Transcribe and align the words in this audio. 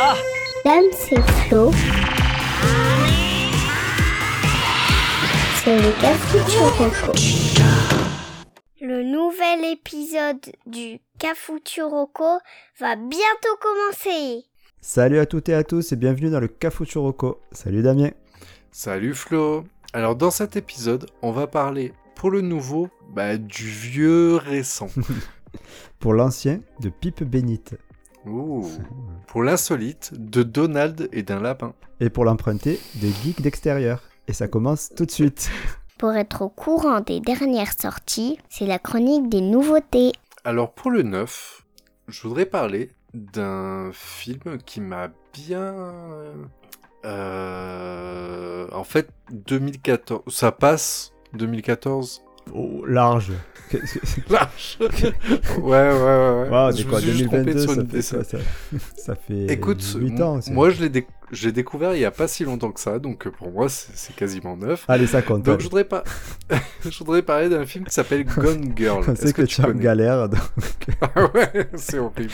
Ah 0.00 0.16
Dame, 0.64 0.84
c'est 0.92 1.20
Flo. 1.20 1.70
C'est 5.62 5.76
le 5.76 6.00
Cafuturoco. 6.00 7.12
Le 8.80 9.02
nouvel 9.04 9.64
épisode 9.72 10.52
du 10.66 11.00
Cafuturoco 11.18 12.38
va 12.80 12.96
bientôt 12.96 13.56
commencer. 13.60 14.44
Salut 14.80 15.18
à 15.20 15.26
toutes 15.26 15.48
et 15.48 15.54
à 15.54 15.62
tous 15.62 15.92
et 15.92 15.96
bienvenue 15.96 16.30
dans 16.30 16.40
le 16.40 16.48
Cafuturoco. 16.48 17.40
Salut 17.52 17.82
Damien. 17.82 18.10
Salut 18.72 19.14
Flo. 19.14 19.64
Alors 19.92 20.16
dans 20.16 20.32
cet 20.32 20.56
épisode, 20.56 21.06
on 21.22 21.30
va 21.30 21.46
parler 21.46 21.92
pour 22.16 22.30
le 22.30 22.40
nouveau 22.40 22.88
bah, 23.10 23.36
du 23.36 23.68
vieux 23.68 24.36
récent. 24.36 24.88
pour 26.00 26.14
l'ancien, 26.14 26.60
de 26.80 26.88
Pipe 26.88 27.22
Bénite. 27.22 27.76
Ouh. 28.26 28.66
Pour 29.26 29.42
l'insolite, 29.42 30.12
de 30.14 30.42
Donald 30.42 31.08
et 31.12 31.22
d'un 31.22 31.40
lapin. 31.40 31.74
Et 32.00 32.10
pour 32.10 32.24
l'emprunté, 32.24 32.80
de 32.96 33.08
Geek 33.08 33.42
d'extérieur. 33.42 34.02
Et 34.28 34.32
ça 34.32 34.48
commence 34.48 34.90
tout 34.96 35.04
de 35.04 35.10
suite. 35.10 35.50
Pour 35.98 36.12
être 36.14 36.42
au 36.42 36.48
courant 36.48 37.00
des 37.00 37.20
dernières 37.20 37.78
sorties, 37.78 38.38
c'est 38.48 38.66
la 38.66 38.78
chronique 38.78 39.28
des 39.28 39.40
nouveautés. 39.40 40.12
Alors 40.44 40.72
pour 40.72 40.90
le 40.90 41.02
neuf, 41.02 41.64
je 42.08 42.26
voudrais 42.26 42.46
parler 42.46 42.90
d'un 43.12 43.90
film 43.92 44.58
qui 44.64 44.80
m'a 44.80 45.08
bien... 45.32 45.74
Euh... 47.04 48.66
En 48.72 48.84
fait, 48.84 49.08
2014... 49.30 50.22
Ça 50.28 50.50
passe 50.50 51.12
2014 51.34 52.23
Oh, 52.52 52.84
large. 52.86 53.32
large. 54.28 54.78
ouais, 54.80 55.12
ouais, 55.58 55.92
ouais. 55.92 56.48
Wow, 56.50 56.72
c'est 56.72 56.84
quoi, 56.84 57.00
2022, 57.00 57.66
ça 57.66 57.84
fait, 57.84 58.02
ça, 58.02 58.24
ça, 58.24 58.38
ça 58.96 59.14
fait 59.14 59.46
Écoute, 59.46 59.82
8 59.96 60.20
ans. 60.20 60.40
Moi, 60.50 60.70
je 60.70 60.82
l'ai 60.82 60.88
dé 60.88 61.06
découvert 61.52 61.94
il 61.94 61.98
n'y 61.98 62.04
a 62.04 62.12
pas 62.12 62.28
si 62.28 62.44
longtemps 62.44 62.70
que 62.70 62.78
ça, 62.80 62.98
donc 62.98 63.28
pour 63.28 63.50
moi, 63.50 63.68
c'est 63.68 64.14
quasiment 64.14 64.56
neuf. 64.56 64.84
Allez, 64.88 65.06
ça 65.06 65.22
compte. 65.22 65.42
Donc, 65.42 65.58
je 65.58 65.64
voudrais, 65.64 65.84
pas... 65.84 66.04
je 66.84 66.96
voudrais 66.98 67.22
parler 67.22 67.48
d'un 67.48 67.66
film 67.66 67.84
qui 67.84 67.94
s'appelle 67.94 68.24
Gone 68.24 68.72
Girl. 68.76 69.04
C'est 69.16 69.32
que, 69.32 69.42
que, 69.42 69.46
tu 69.46 69.60
es 69.60 69.64
en 69.64 69.72
galère. 69.72 70.28
Donc... 70.28 70.40
ah 71.00 71.30
ouais, 71.34 71.68
c'est 71.74 71.98
horrible. 71.98 72.30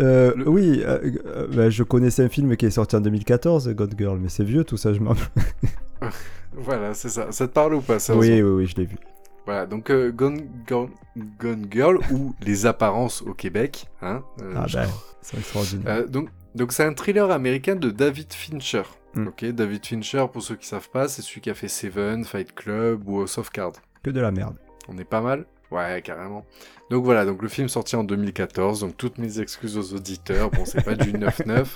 Euh, 0.00 0.32
le... 0.34 0.48
Oui, 0.48 0.82
euh, 0.84 0.98
euh, 1.26 1.46
bah, 1.48 1.70
je 1.70 1.82
connaissais 1.82 2.22
un 2.22 2.28
film 2.28 2.56
qui 2.56 2.66
est 2.66 2.70
sorti 2.70 2.96
en 2.96 3.00
2014, 3.00 3.68
God 3.70 3.94
Girl, 3.98 4.18
mais 4.18 4.28
c'est 4.28 4.44
vieux 4.44 4.64
tout 4.64 4.76
ça, 4.76 4.92
je 4.92 5.00
m'en. 5.00 5.14
voilà, 6.52 6.94
c'est 6.94 7.08
ça. 7.08 7.32
Ça 7.32 7.46
te 7.46 7.52
parle 7.52 7.74
ou 7.74 7.80
pas 7.80 7.98
ça 7.98 8.16
Oui, 8.16 8.30
oui, 8.30 8.42
oui, 8.42 8.66
je 8.66 8.76
l'ai 8.76 8.86
vu. 8.86 8.96
Voilà, 9.44 9.66
donc 9.66 9.90
Gone, 9.90 10.42
Gone, 10.66 10.90
Gone, 11.38 11.66
Girl 11.70 11.98
ou 12.12 12.34
Les 12.42 12.66
apparences 12.66 13.22
au 13.22 13.32
Québec. 13.32 13.86
Hein, 14.02 14.22
ah 14.54 14.66
ben, 14.72 14.86
c'est 15.22 15.38
extraordinaire. 15.38 16.06
Donc, 16.08 16.28
donc 16.54 16.72
c'est 16.72 16.84
un 16.84 16.92
thriller 16.92 17.30
américain 17.30 17.74
de 17.74 17.90
David 17.90 18.32
Fincher. 18.32 18.82
Mm. 19.14 19.28
Ok, 19.28 19.44
David 19.46 19.86
Fincher, 19.86 20.26
pour 20.30 20.42
ceux 20.42 20.56
qui 20.56 20.66
savent 20.66 20.90
pas, 20.90 21.08
c'est 21.08 21.22
celui 21.22 21.40
qui 21.40 21.50
a 21.50 21.54
fait 21.54 21.68
Seven, 21.68 22.24
Fight 22.24 22.54
Club 22.54 23.08
ou 23.08 23.20
House 23.20 23.38
of 23.38 23.50
Cards. 23.50 23.72
Que 24.02 24.10
de 24.10 24.20
la 24.20 24.30
merde. 24.30 24.56
On 24.88 24.98
est 24.98 25.04
pas 25.04 25.20
mal 25.20 25.46
Ouais, 25.70 26.00
carrément. 26.02 26.44
Donc 26.90 27.04
voilà, 27.04 27.24
donc 27.26 27.42
le 27.42 27.48
film 27.48 27.68
sorti 27.68 27.96
en 27.96 28.04
2014, 28.04 28.80
donc 28.80 28.96
toutes 28.96 29.18
mes 29.18 29.40
excuses 29.40 29.76
aux 29.76 29.94
auditeurs, 29.94 30.50
bon 30.50 30.64
c'est 30.64 30.82
pas 30.82 30.94
du 30.94 31.12
9-9, 31.18 31.66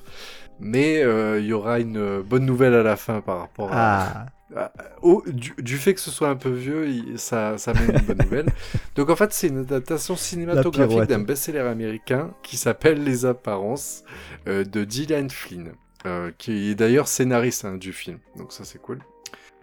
mais 0.60 1.00
il 1.00 1.02
euh, 1.02 1.40
y 1.40 1.52
aura 1.52 1.80
une 1.80 2.22
bonne 2.22 2.46
nouvelle 2.46 2.74
à 2.74 2.82
la 2.82 2.96
fin 2.96 3.20
par 3.20 3.38
rapport 3.38 3.70
à... 3.72 4.26
Ah. 4.54 4.70
Au, 5.00 5.22
du, 5.26 5.54
du, 5.56 5.78
fait 5.78 5.94
que 5.94 6.00
ce 6.00 6.10
soit 6.10 6.28
un 6.28 6.36
peu 6.36 6.50
vieux, 6.50 6.86
il, 6.86 7.18
ça, 7.18 7.56
ça 7.56 7.72
mène 7.72 7.96
une 7.96 8.04
bonne 8.04 8.18
nouvelle. 8.18 8.46
Donc 8.96 9.08
en 9.08 9.16
fait, 9.16 9.32
c'est 9.32 9.48
une 9.48 9.60
adaptation 9.60 10.14
cinématographique 10.14 11.04
d'un 11.04 11.20
best-seller 11.20 11.60
américain 11.60 12.34
qui 12.42 12.58
s'appelle 12.58 13.02
Les 13.02 13.24
Apparences 13.24 14.04
euh, 14.48 14.62
de 14.62 14.84
Gillian 14.88 15.28
Flynn, 15.30 15.72
euh, 16.04 16.30
qui 16.36 16.68
est 16.70 16.74
d'ailleurs 16.74 17.08
scénariste 17.08 17.64
hein, 17.64 17.76
du 17.76 17.94
film. 17.94 18.18
Donc 18.36 18.52
ça 18.52 18.64
c'est 18.64 18.78
cool. 18.78 18.98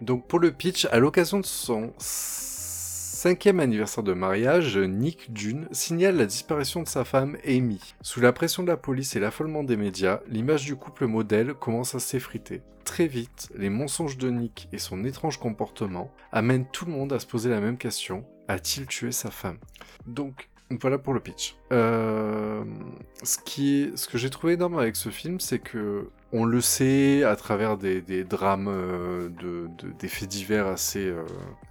Donc 0.00 0.26
pour 0.26 0.40
le 0.40 0.50
pitch, 0.50 0.86
à 0.90 0.98
l'occasion 0.98 1.38
de 1.38 1.46
son 1.46 1.92
cinquième 3.20 3.60
anniversaire 3.60 4.02
de 4.02 4.14
mariage, 4.14 4.78
Nick 4.78 5.30
Dune 5.30 5.68
signale 5.72 6.16
la 6.16 6.24
disparition 6.24 6.82
de 6.82 6.88
sa 6.88 7.04
femme 7.04 7.36
Amy. 7.46 7.78
Sous 8.00 8.22
la 8.22 8.32
pression 8.32 8.62
de 8.62 8.68
la 8.68 8.78
police 8.78 9.14
et 9.14 9.20
l'affolement 9.20 9.62
des 9.62 9.76
médias, 9.76 10.20
l'image 10.26 10.64
du 10.64 10.74
couple 10.74 11.06
modèle 11.06 11.52
commence 11.52 11.94
à 11.94 12.00
s'effriter. 12.00 12.62
Très 12.82 13.06
vite, 13.06 13.50
les 13.54 13.68
mensonges 13.68 14.16
de 14.16 14.30
Nick 14.30 14.68
et 14.72 14.78
son 14.78 15.04
étrange 15.04 15.38
comportement 15.38 16.10
amènent 16.32 16.64
tout 16.72 16.86
le 16.86 16.92
monde 16.92 17.12
à 17.12 17.18
se 17.18 17.26
poser 17.26 17.50
la 17.50 17.60
même 17.60 17.76
question. 17.76 18.24
A-t-il 18.48 18.86
tué 18.86 19.12
sa 19.12 19.30
femme? 19.30 19.58
Voilà 20.78 20.98
pour 20.98 21.14
le 21.14 21.20
pitch. 21.20 21.56
Euh, 21.72 22.62
ce, 23.22 23.38
qui 23.38 23.82
est, 23.82 23.96
ce 23.96 24.06
que 24.06 24.18
j'ai 24.18 24.30
trouvé 24.30 24.52
énorme 24.54 24.78
avec 24.78 24.96
ce 24.96 25.08
film, 25.08 25.40
c'est 25.40 25.58
que 25.58 26.08
on 26.32 26.44
le 26.44 26.60
sait 26.60 27.24
à 27.24 27.34
travers 27.34 27.76
des, 27.76 28.00
des 28.00 28.22
drames, 28.22 28.68
euh, 28.68 29.28
de, 29.30 29.68
de, 29.78 29.92
des 29.98 30.06
faits 30.06 30.28
divers 30.28 30.68
assez, 30.68 31.06
euh, 31.06 31.24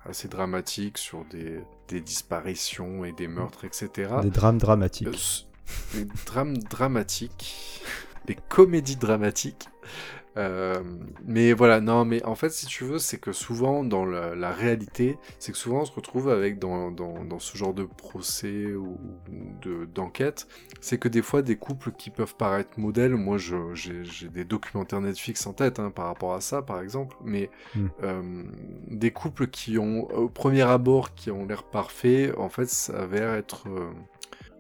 assez 0.06 0.28
dramatiques 0.28 0.98
sur 0.98 1.24
des, 1.26 1.62
des, 1.88 2.02
disparitions 2.02 3.06
et 3.06 3.14
des 3.14 3.30
meurtres, 3.30 3.64
etc. 3.64 4.16
Des 4.22 4.30
drames 4.32 4.58
dramatiques. 4.58 5.48
des 5.94 6.06
drames 6.26 6.58
dramatiques. 6.58 7.82
des 8.26 8.36
comédies 8.50 8.98
dramatiques. 8.98 9.70
Euh, 10.38 10.82
mais 11.26 11.54
voilà, 11.54 11.82
non, 11.82 12.06
mais 12.06 12.24
en 12.24 12.36
fait, 12.36 12.52
si 12.52 12.66
tu 12.66 12.84
veux, 12.84 13.00
c'est 13.00 13.18
que 13.18 13.32
souvent 13.32 13.84
dans 13.84 14.06
la, 14.06 14.36
la 14.36 14.52
réalité, 14.52 15.18
c'est 15.40 15.52
que 15.52 15.58
souvent 15.58 15.82
on 15.82 15.86
se 15.86 15.92
retrouve 15.92 16.30
avec 16.30 16.60
dans, 16.60 16.92
dans, 16.92 17.24
dans 17.24 17.40
ce 17.40 17.58
genre 17.58 17.74
de 17.74 17.84
procès 17.84 18.74
ou 18.74 18.98
d'enquête, 19.94 20.48
c'est 20.82 20.98
que 20.98 21.08
des 21.08 21.22
fois 21.22 21.42
des 21.42 21.58
couples 21.58 21.92
qui 21.92 22.10
peuvent 22.10 22.36
paraître 22.36 22.80
modèles, 22.80 23.16
moi 23.16 23.38
j'ai 23.38 24.30
des 24.30 24.46
documentaires 24.46 25.02
Netflix 25.02 25.46
en 25.48 25.54
tête 25.54 25.80
hein, 25.80 25.92
par 25.92 26.06
rapport 26.06 26.34
à 26.34 26.42
ça 26.42 26.62
par 26.62 26.82
exemple, 26.82 27.18
mais 27.24 27.50
mm. 27.76 27.88
euh, 28.04 28.44
des 28.88 29.12
couples 29.12 29.48
qui 29.48 29.78
ont 29.78 30.10
au 30.12 30.30
premier 30.30 30.62
abord 30.62 31.16
qui 31.16 31.32
ont 31.32 31.46
l'air 31.46 31.64
parfaits, 31.64 32.34
en 32.38 32.50
fait 32.50 32.70
s'avère 32.70 33.34
être 33.34 33.68
euh, 33.68 33.90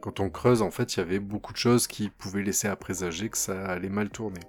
quand 0.01 0.19
on 0.19 0.30
creuse, 0.30 0.62
en 0.62 0.72
fait, 0.72 0.96
il 0.96 1.00
y 1.00 1.03
avait 1.03 1.19
beaucoup 1.19 1.51
de 1.51 1.57
choses 1.57 1.86
qui 1.88 2.09
pouvaient 2.09 2.41
laisser 2.41 2.68
à 2.68 2.75
présager 2.78 3.30
que 3.30 3.38
ça 3.38 3.66
allait 3.66 3.90
mal 3.90 4.09
tourner. 4.09 4.40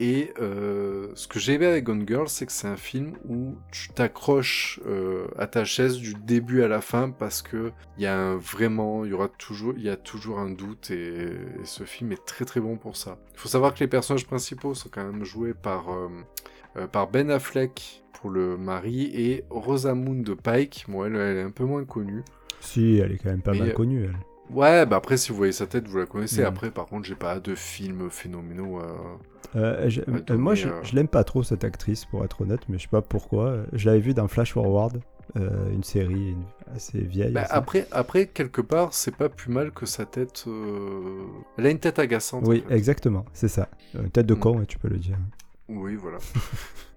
Et 0.00 0.32
euh, 0.40 1.08
ce 1.14 1.26
que 1.26 1.40
j'ai 1.40 1.54
aimé 1.54 1.66
avec 1.66 1.84
Gone 1.84 2.04
Girl, 2.06 2.28
c'est 2.28 2.46
que 2.46 2.52
c'est 2.52 2.68
un 2.68 2.76
film 2.76 3.14
où 3.28 3.56
tu 3.72 3.88
t'accroches 3.88 4.78
euh, 4.86 5.26
à 5.36 5.48
ta 5.48 5.64
chaise 5.64 5.96
du 5.96 6.14
début 6.14 6.62
à 6.62 6.68
la 6.68 6.80
fin 6.80 7.10
parce 7.10 7.42
que 7.42 7.72
il 7.96 8.04
y 8.04 8.06
a 8.06 8.16
un, 8.16 8.36
vraiment, 8.36 9.04
il 9.04 9.10
y 9.10 9.14
aura 9.14 9.28
toujours, 9.28 9.74
il 9.76 9.82
y 9.82 9.88
a 9.88 9.96
toujours 9.96 10.38
un 10.38 10.50
doute 10.50 10.92
et, 10.92 11.24
et, 11.24 11.64
ce 11.64 11.82
film 11.82 12.12
est 12.12 12.24
très 12.24 12.44
très 12.44 12.60
bon 12.60 12.76
pour 12.76 12.96
ça. 12.96 13.18
Il 13.34 13.40
faut 13.40 13.48
savoir 13.48 13.74
que 13.74 13.80
les 13.80 13.88
personnages 13.88 14.26
principaux 14.26 14.74
sont 14.74 14.88
quand 14.88 15.04
même 15.04 15.24
joués 15.24 15.54
par 15.54 15.86
euh, 15.90 16.86
par 16.86 17.10
Ben 17.10 17.30
Affleck 17.30 18.04
pour 18.12 18.30
le 18.30 18.56
mari 18.56 19.10
et 19.14 19.44
Rosamund 19.50 20.34
Pike. 20.34 20.86
Moi, 20.88 21.08
elle, 21.08 21.16
elle, 21.16 21.36
est 21.38 21.42
un 21.42 21.50
peu 21.50 21.64
moins 21.64 21.84
connue. 21.84 22.22
Si, 22.60 22.98
elle 22.98 23.12
est 23.12 23.18
quand 23.18 23.30
même 23.30 23.42
pas 23.42 23.54
mal 23.54 23.72
connue. 23.74 24.04
Elle. 24.04 24.16
Ouais, 24.50 24.86
bah 24.86 24.96
après, 24.96 25.16
si 25.16 25.30
vous 25.30 25.36
voyez 25.36 25.52
sa 25.52 25.66
tête, 25.66 25.86
vous 25.88 25.98
la 25.98 26.06
connaissez. 26.06 26.42
Mmh. 26.42 26.46
Après, 26.46 26.70
par 26.70 26.86
contre, 26.86 27.06
j'ai 27.06 27.14
pas 27.14 27.38
de 27.38 27.54
films 27.54 28.10
phénoménaux. 28.10 28.80
Euh, 29.56 29.88
je, 29.88 30.00
euh, 30.00 30.36
moi, 30.36 30.54
je, 30.54 30.68
je 30.82 30.94
l'aime 30.94 31.08
pas 31.08 31.24
trop 31.24 31.42
cette 31.42 31.64
actrice, 31.64 32.04
pour 32.04 32.24
être 32.24 32.42
honnête, 32.42 32.60
mais 32.68 32.78
je 32.78 32.82
sais 32.82 32.88
pas 32.88 33.02
pourquoi. 33.02 33.58
Je 33.72 33.86
l'avais 33.86 34.00
vu 34.00 34.14
dans 34.14 34.28
Flash 34.28 34.52
Forward, 34.52 35.00
euh, 35.36 35.70
une 35.72 35.84
série 35.84 36.36
assez 36.74 36.98
vieille. 36.98 37.32
Bah, 37.32 37.46
après, 37.48 37.86
après, 37.90 38.26
quelque 38.26 38.60
part, 38.60 38.94
c'est 38.94 39.14
pas 39.14 39.28
plus 39.28 39.52
mal 39.52 39.70
que 39.70 39.86
sa 39.86 40.04
tête. 40.04 40.44
Euh... 40.46 41.26
Elle 41.56 41.66
a 41.66 41.70
une 41.70 41.78
tête 41.78 41.98
agaçante. 41.98 42.44
Oui, 42.46 42.62
en 42.64 42.68
fait. 42.68 42.74
exactement, 42.74 43.24
c'est 43.32 43.48
ça. 43.48 43.68
Une 43.94 44.10
tête 44.10 44.26
de 44.26 44.34
con, 44.34 44.54
mmh. 44.54 44.60
ouais, 44.60 44.66
tu 44.66 44.78
peux 44.78 44.88
le 44.88 44.98
dire. 44.98 45.18
Oui, 45.68 45.96
voilà. 45.96 46.18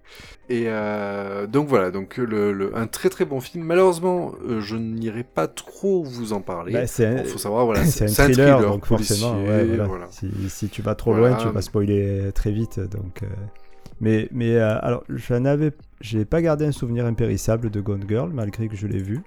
Et 0.48 0.64
euh, 0.66 1.46
donc 1.46 1.68
voilà, 1.68 1.90
donc 1.90 2.16
le, 2.16 2.52
le, 2.52 2.76
un 2.76 2.86
très 2.86 3.08
très 3.08 3.24
bon 3.24 3.40
film. 3.40 3.64
Malheureusement, 3.64 4.34
euh, 4.46 4.60
je 4.60 4.76
n'irai 4.76 5.22
pas 5.22 5.46
trop 5.46 6.02
vous 6.02 6.32
en 6.32 6.40
parler. 6.40 6.72
Bah, 6.72 6.86
c'est 6.86 7.14
bon, 7.14 7.24
faut 7.24 7.38
savoir, 7.38 7.64
voilà, 7.64 7.84
c'est 7.86 8.04
un, 8.04 8.08
un, 8.08 8.10
thriller, 8.10 8.56
thriller 8.56 8.72
donc 8.72 8.86
forcément, 8.86 9.40
ouais, 9.42 9.64
voilà. 9.64 9.84
Voilà. 9.84 10.06
Si, 10.10 10.28
si, 10.48 10.68
tu 10.68 10.82
vas 10.82 10.94
trop 10.94 11.14
loin, 11.14 11.36
tu 11.36 11.48
vas 11.48 11.62
spoiler 11.62 12.30
très 12.34 12.50
vite. 12.50 12.80
Donc, 12.80 13.22
euh... 13.22 13.26
mais 14.00 14.28
mais 14.32 14.58
alors, 14.58 15.04
je 15.08 15.34
n'avais, 15.34 15.70
j'ai 16.00 16.24
pas 16.24 16.42
gardé 16.42 16.66
un 16.66 16.72
souvenir 16.72 17.06
impérissable 17.06 17.70
de 17.70 17.80
Gone 17.80 18.04
Girl 18.08 18.30
malgré 18.32 18.68
que 18.68 18.76
je 18.76 18.86
l'ai 18.86 19.02
vu. 19.02 19.20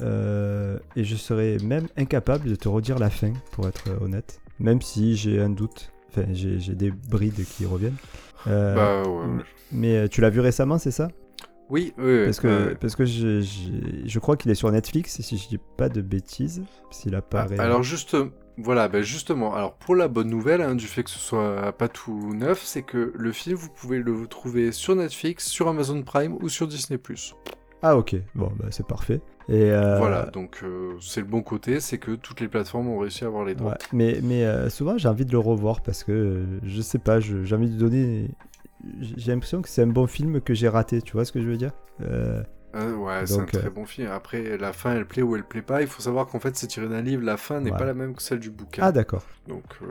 Et 0.00 1.04
je 1.04 1.16
serais 1.16 1.58
même 1.62 1.86
incapable 1.96 2.50
de 2.50 2.56
te 2.56 2.68
redire 2.68 2.98
la 2.98 3.08
fin, 3.08 3.32
pour 3.52 3.68
être 3.68 3.84
honnête, 4.02 4.40
même 4.58 4.82
si 4.82 5.16
j'ai 5.16 5.40
un 5.40 5.48
doute. 5.50 5.92
Enfin, 6.10 6.26
j'ai 6.32 6.74
des 6.74 6.90
brides 6.90 7.44
qui 7.44 7.66
reviennent. 7.66 7.96
Euh, 8.46 8.74
bah, 8.74 9.08
ouais, 9.08 9.26
mais, 9.26 9.42
mais 10.00 10.08
tu 10.08 10.20
l'as 10.20 10.30
vu 10.30 10.40
récemment, 10.40 10.78
c'est 10.78 10.90
ça? 10.90 11.08
Oui, 11.68 11.92
oui, 11.98 12.26
parce 12.26 12.38
que, 12.38 12.46
euh... 12.46 12.74
parce 12.80 12.94
que 12.94 13.04
je, 13.04 13.40
je, 13.40 13.70
je 14.04 14.18
crois 14.20 14.36
qu'il 14.36 14.50
est 14.52 14.54
sur 14.54 14.70
Netflix, 14.70 15.20
si 15.20 15.36
je 15.36 15.48
dis 15.48 15.58
pas 15.76 15.88
de 15.88 16.00
bêtises, 16.00 16.62
s'il 16.92 17.14
apparaît. 17.16 17.58
Alors, 17.58 17.82
juste, 17.82 18.16
voilà, 18.56 18.86
ben 18.88 19.02
justement, 19.02 19.52
alors 19.52 19.74
pour 19.74 19.96
la 19.96 20.06
bonne 20.06 20.30
nouvelle 20.30 20.62
hein, 20.62 20.76
du 20.76 20.86
fait 20.86 21.02
que 21.02 21.10
ce 21.10 21.18
soit 21.18 21.72
pas 21.72 21.88
tout 21.88 22.32
neuf, 22.34 22.62
c'est 22.62 22.82
que 22.82 23.12
le 23.16 23.32
film, 23.32 23.56
vous 23.56 23.68
pouvez 23.68 23.98
le 23.98 24.26
trouver 24.28 24.70
sur 24.70 24.94
Netflix, 24.94 25.46
sur 25.48 25.66
Amazon 25.66 26.02
Prime 26.02 26.36
ou 26.40 26.48
sur 26.48 26.68
Disney. 26.68 27.00
Ah 27.82 27.96
ok, 27.96 28.16
bon 28.34 28.50
bah, 28.58 28.66
c'est 28.70 28.86
parfait. 28.86 29.20
Et 29.48 29.70
euh, 29.70 29.98
Voilà, 29.98 30.26
donc 30.26 30.60
euh, 30.64 30.94
c'est 31.00 31.20
le 31.20 31.26
bon 31.26 31.42
côté, 31.42 31.78
c'est 31.80 31.98
que 31.98 32.12
toutes 32.12 32.40
les 32.40 32.48
plateformes 32.48 32.88
ont 32.88 32.98
réussi 32.98 33.24
à 33.24 33.28
avoir 33.28 33.44
les 33.44 33.54
droits. 33.54 33.76
mais 33.92 34.18
mais 34.22 34.44
euh, 34.44 34.68
souvent 34.70 34.98
j'ai 34.98 35.08
envie 35.08 35.24
de 35.24 35.32
le 35.32 35.38
revoir 35.38 35.82
parce 35.82 36.02
que 36.02 36.44
je 36.64 36.80
sais 36.82 36.98
pas, 36.98 37.20
j'ai 37.20 37.54
envie 37.54 37.70
de 37.70 37.78
donner. 37.78 38.30
J'ai 39.00 39.32
l'impression 39.32 39.62
que 39.62 39.68
c'est 39.68 39.82
un 39.82 39.86
bon 39.88 40.06
film 40.06 40.40
que 40.40 40.54
j'ai 40.54 40.68
raté, 40.68 41.02
tu 41.02 41.12
vois 41.12 41.24
ce 41.24 41.32
que 41.32 41.40
je 41.40 41.48
veux 41.48 41.56
dire? 41.56 41.72
Euh, 42.76 42.94
ouais, 42.94 43.26
c'est 43.26 43.40
un 43.40 43.44
très 43.44 43.66
euh, 43.66 43.70
bon 43.70 43.86
film. 43.86 44.08
Après, 44.10 44.56
la 44.58 44.72
fin, 44.72 44.94
elle 44.94 45.06
plaît 45.06 45.22
ou 45.22 45.36
elle 45.36 45.44
plaît 45.44 45.62
pas. 45.62 45.82
Il 45.82 45.88
faut 45.88 46.02
savoir 46.02 46.26
qu'en 46.26 46.40
fait, 46.40 46.56
c'est 46.56 46.66
tiré 46.66 46.88
d'un 46.88 47.02
livre. 47.02 47.24
La 47.24 47.36
fin 47.36 47.60
n'est 47.60 47.70
pas 47.70 47.84
la 47.84 47.94
même 47.94 48.14
que 48.14 48.22
celle 48.22 48.40
du 48.40 48.50
bouquin. 48.50 48.82
Ah, 48.84 48.92
d'accord. 48.92 49.24
Donc, 49.48 49.64
euh, 49.82 49.86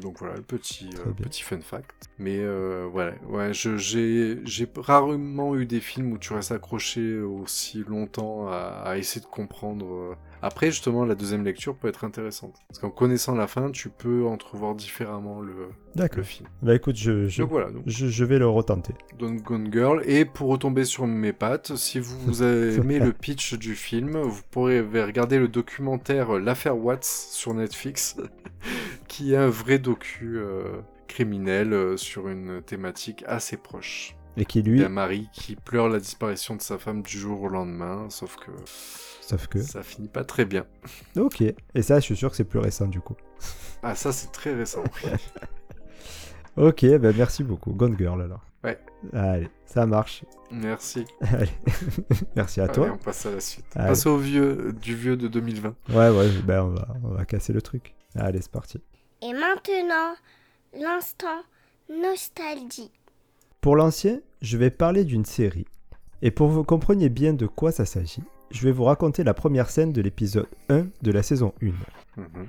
donc 0.00 0.18
voilà, 0.18 0.34
petit, 0.40 0.90
petit 1.16 1.42
fun 1.42 1.60
fact. 1.60 2.08
Mais 2.18 2.44
ouais, 2.46 3.14
ouais 3.28 3.52
j'ai 3.52 4.68
rarement 4.76 5.56
eu 5.56 5.66
des 5.66 5.80
films 5.80 6.12
où 6.12 6.18
tu 6.18 6.32
restes 6.32 6.52
accroché 6.52 7.20
aussi 7.20 7.84
longtemps 7.86 8.48
à, 8.48 8.82
à 8.84 8.96
essayer 8.96 9.20
de 9.20 9.30
comprendre 9.30 10.16
après, 10.42 10.72
justement, 10.72 11.04
la 11.04 11.14
deuxième 11.14 11.44
lecture 11.44 11.76
peut 11.76 11.86
être 11.86 12.02
intéressante. 12.02 12.56
Parce 12.68 12.80
qu'en 12.80 12.90
connaissant 12.90 13.36
la 13.36 13.46
fin, 13.46 13.70
tu 13.70 13.88
peux 13.88 14.26
entrevoir 14.26 14.74
différemment 14.74 15.40
le, 15.40 15.68
le 15.94 16.22
film. 16.24 16.48
Bah 16.62 16.74
écoute, 16.74 16.96
je, 16.96 17.28
je, 17.28 17.44
voilà, 17.44 17.68
je, 17.86 18.24
vais 18.24 18.40
le 18.40 18.48
retenter. 18.48 18.94
Don't 19.18 19.40
Gone 19.40 19.72
Girl. 19.72 20.02
Et 20.04 20.24
pour 20.24 20.48
retomber 20.48 20.84
sur 20.84 21.06
mes 21.06 21.32
pattes, 21.32 21.76
si 21.76 22.00
vous 22.00 22.42
aimez 22.42 22.98
le 22.98 23.12
pitch 23.12 23.54
du 23.54 23.76
film, 23.76 24.20
vous 24.20 24.42
pourrez 24.50 24.80
regarder 24.80 25.38
le 25.38 25.46
documentaire 25.46 26.38
L'affaire 26.40 26.76
Watts 26.76 27.04
sur 27.04 27.54
Netflix, 27.54 28.16
qui 29.08 29.34
est 29.34 29.36
un 29.36 29.48
vrai 29.48 29.78
docu 29.78 30.38
euh, 30.38 30.80
criminel 31.06 31.72
euh, 31.72 31.96
sur 31.96 32.28
une 32.28 32.62
thématique 32.62 33.22
assez 33.28 33.56
proche. 33.56 34.16
Et 34.36 34.44
qui 34.44 34.62
lui... 34.62 34.82
un 34.82 34.88
mari 34.88 35.28
qui 35.32 35.56
pleure 35.56 35.88
la 35.88 35.98
disparition 35.98 36.56
de 36.56 36.62
sa 36.62 36.78
femme 36.78 37.02
du 37.02 37.18
jour 37.18 37.42
au 37.42 37.48
lendemain, 37.48 38.08
sauf 38.08 38.36
que... 38.36 38.50
Sauf 39.20 39.46
que. 39.46 39.60
Ça 39.60 39.82
finit 39.82 40.08
pas 40.08 40.24
très 40.24 40.44
bien. 40.44 40.66
Ok. 41.16 41.42
Et 41.42 41.82
ça, 41.82 42.00
je 42.00 42.04
suis 42.04 42.16
sûr 42.16 42.30
que 42.30 42.36
c'est 42.36 42.44
plus 42.44 42.58
récent 42.58 42.86
du 42.86 43.00
coup. 43.00 43.16
Ah, 43.82 43.94
ça, 43.94 44.12
c'est 44.12 44.32
très 44.32 44.54
récent. 44.54 44.82
ok, 46.56 46.84
ben 46.98 47.14
merci 47.16 47.44
beaucoup. 47.44 47.72
Gone 47.72 47.96
Girl 47.96 48.20
alors. 48.20 48.44
Ouais. 48.64 48.78
Allez, 49.12 49.48
ça 49.66 49.86
marche. 49.86 50.24
Merci. 50.50 51.04
Allez. 51.20 51.50
merci 52.36 52.60
à 52.60 52.68
toi. 52.68 52.90
on 52.92 52.98
passe 52.98 53.26
à 53.26 53.30
la 53.32 53.40
suite. 53.40 53.66
On 53.76 53.80
passe 53.80 54.06
au 54.06 54.18
vieux, 54.18 54.72
du 54.72 54.94
vieux 54.94 55.16
de 55.16 55.28
2020. 55.28 55.74
Ouais, 55.90 56.10
ouais, 56.10 56.28
ben 56.44 56.62
on 56.62 56.68
va, 56.68 56.88
on 57.04 57.08
va 57.08 57.24
casser 57.24 57.52
le 57.52 57.62
truc. 57.62 57.94
Allez, 58.14 58.40
c'est 58.40 58.50
parti. 58.50 58.80
Et 59.22 59.32
maintenant, 59.32 60.14
l'instant 60.74 61.42
nostalgie. 61.88 62.90
Pour 63.62 63.76
l'ancien, 63.76 64.18
je 64.40 64.58
vais 64.58 64.70
parler 64.70 65.04
d'une 65.04 65.24
série. 65.24 65.68
Et 66.20 66.32
pour 66.32 66.48
que 66.48 66.52
vous 66.52 66.64
compreniez 66.64 67.08
bien 67.08 67.32
de 67.32 67.46
quoi 67.46 67.70
ça 67.70 67.84
s'agit, 67.84 68.24
je 68.50 68.64
vais 68.64 68.72
vous 68.72 68.82
raconter 68.82 69.22
la 69.22 69.34
première 69.34 69.70
scène 69.70 69.92
de 69.92 70.02
l'épisode 70.02 70.48
1 70.68 70.88
de 71.00 71.12
la 71.12 71.22
saison 71.22 71.54
1. 71.62 71.66
Mhm. 72.20 72.46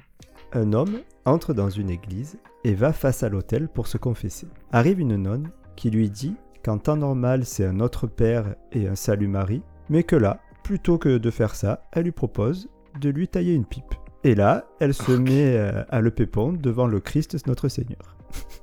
Un 0.54 0.74
homme 0.74 1.02
entre 1.26 1.54
dans 1.54 1.70
une 1.70 1.92
église 1.92 2.40
et 2.64 2.74
va 2.74 2.94
face 2.94 3.22
à 3.22 3.30
l'autel 3.30 3.68
pour 3.68 3.86
se 3.86 4.00
confesser. 4.00 4.48
Arrive 4.72 5.00
une 5.00 5.18
nonne 5.18 5.52
qui 5.76 5.92
lui 5.92 6.10
dit 6.10 6.34
qu'en 6.66 6.80
temps 6.80 6.98
normal 6.98 7.46
c'est 7.46 7.66
un 7.66 7.80
autre 7.80 8.08
père 8.08 8.56
et 8.72 8.88
un 8.88 8.96
salut 8.96 9.28
Marie, 9.28 9.62
mais 9.90 10.02
que 10.02 10.16
là, 10.16 10.40
plutôt 10.64 10.98
que 10.98 11.20
de 11.20 11.30
faire 11.30 11.54
ça, 11.54 11.84
elle 11.92 12.06
lui 12.06 12.12
propose 12.12 12.70
de 13.00 13.10
lui 13.10 13.28
tailler 13.28 13.54
une 13.54 13.66
pipe. 13.66 13.94
Et 14.24 14.34
là, 14.34 14.66
elle 14.80 14.96
se 14.96 15.12
met 15.12 15.58
euh, 15.58 15.84
à 15.90 16.02
le 16.02 16.10
pépon 16.10 16.54
devant 16.54 16.88
le 16.88 17.00
Christ 17.00 17.46
notre 17.46 17.68
Seigneur. 17.68 18.18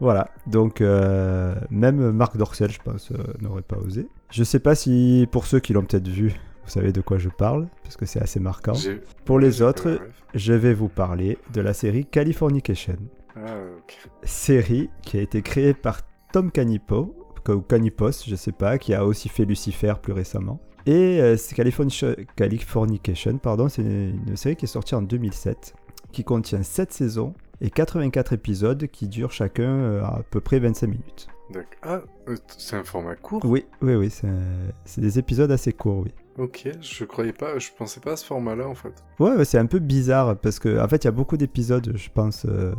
voilà, 0.00 0.30
donc 0.46 0.80
euh, 0.80 1.54
même 1.70 2.12
Marc 2.12 2.36
Dorcel, 2.36 2.70
je 2.70 2.80
pense, 2.80 3.10
euh, 3.10 3.16
n'aurait 3.40 3.62
pas 3.62 3.76
osé. 3.78 4.08
Je 4.30 4.44
sais 4.44 4.60
pas 4.60 4.74
si 4.74 5.26
pour 5.32 5.46
ceux 5.46 5.60
qui 5.60 5.72
l'ont 5.72 5.84
peut-être 5.84 6.08
vu, 6.08 6.28
vous 6.64 6.70
savez 6.70 6.92
de 6.92 7.00
quoi 7.00 7.18
je 7.18 7.28
parle, 7.28 7.68
parce 7.82 7.96
que 7.96 8.06
c'est 8.06 8.20
assez 8.20 8.40
marquant. 8.40 8.74
Pour 9.24 9.38
les 9.38 9.62
autres, 9.62 10.00
je 10.34 10.52
vais 10.52 10.74
vous 10.74 10.88
parler 10.88 11.38
de 11.52 11.60
la 11.60 11.72
série 11.72 12.04
Californication. 12.04 12.96
Ah, 13.36 13.56
série 14.22 14.90
qui 15.02 15.18
a 15.18 15.22
été 15.22 15.42
créée 15.42 15.74
par 15.74 16.02
Tom 16.32 16.50
Canipo, 16.50 17.14
ou 17.54 17.60
Canipos, 17.60 18.24
je 18.26 18.36
sais 18.36 18.52
pas, 18.52 18.78
qui 18.78 18.94
a 18.94 19.04
aussi 19.04 19.28
fait 19.28 19.44
Lucifer 19.44 19.94
plus 20.02 20.12
récemment. 20.12 20.60
Et 20.86 21.20
euh, 21.20 21.36
Californication, 22.36 23.38
pardon, 23.38 23.68
c'est 23.68 23.82
une, 23.82 24.36
série 24.36 24.56
qui 24.56 24.64
est 24.64 24.68
sortie 24.68 24.94
en 24.94 25.02
2007, 25.02 25.74
qui 26.12 26.24
contient 26.24 26.62
7 26.62 26.92
saisons 26.92 27.34
et 27.60 27.70
84 27.70 28.32
épisodes 28.32 28.86
qui 28.86 29.08
durent 29.08 29.32
chacun 29.32 29.70
euh, 29.70 30.02
à 30.02 30.22
peu 30.30 30.40
près 30.40 30.58
25 30.58 30.86
minutes. 30.86 31.28
Ah, 31.82 32.02
euh, 32.28 32.36
c'est 32.56 32.76
un 32.76 32.84
format 32.84 33.16
court? 33.16 33.40
Oui, 33.44 33.64
oui, 33.80 33.94
oui, 33.94 34.10
c'est 34.10 35.00
des 35.00 35.18
épisodes 35.18 35.50
assez 35.50 35.72
courts, 35.72 36.00
oui. 36.04 36.12
Ok, 36.38 36.68
je 36.80 37.04
croyais 37.04 37.32
pas, 37.32 37.58
je 37.58 37.68
pensais 37.76 37.98
pas 37.98 38.12
à 38.12 38.16
ce 38.16 38.24
format-là 38.24 38.68
en 38.68 38.74
fait. 38.76 38.92
Ouais, 39.18 39.44
c'est 39.44 39.58
un 39.58 39.66
peu 39.66 39.80
bizarre 39.80 40.38
parce 40.38 40.60
que 40.60 40.80
en 40.80 40.86
fait 40.86 41.02
il 41.02 41.06
y 41.06 41.08
a 41.08 41.12
beaucoup 41.12 41.36
d'épisodes, 41.36 41.92
je 41.96 42.08
pense. 42.14 42.46
Euh, 42.48 42.74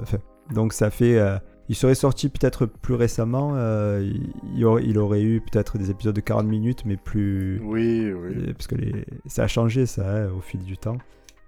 donc 0.53 0.71
ça 0.71 0.89
fait, 0.89 1.19
euh, 1.19 1.37
il 1.67 1.75
serait 1.75 1.95
sorti 1.95 2.29
peut-être 2.29 2.65
plus 2.65 2.93
récemment. 2.93 3.51
Euh, 3.55 4.13
il, 4.55 4.65
aurait, 4.65 5.21
eu 5.21 5.41
peut-être 5.41 5.77
des 5.77 5.91
épisodes 5.91 6.15
de 6.15 6.21
40 6.21 6.47
minutes, 6.47 6.85
mais 6.85 6.95
plus. 6.95 7.59
Oui, 7.61 8.13
oui. 8.13 8.53
Parce 8.53 8.67
que 8.67 8.75
les, 8.75 9.05
ça 9.25 9.43
a 9.43 9.47
changé 9.47 9.85
ça 9.85 10.09
hein, 10.09 10.29
au 10.29 10.39
fil 10.39 10.63
du 10.63 10.77
temps. 10.77 10.97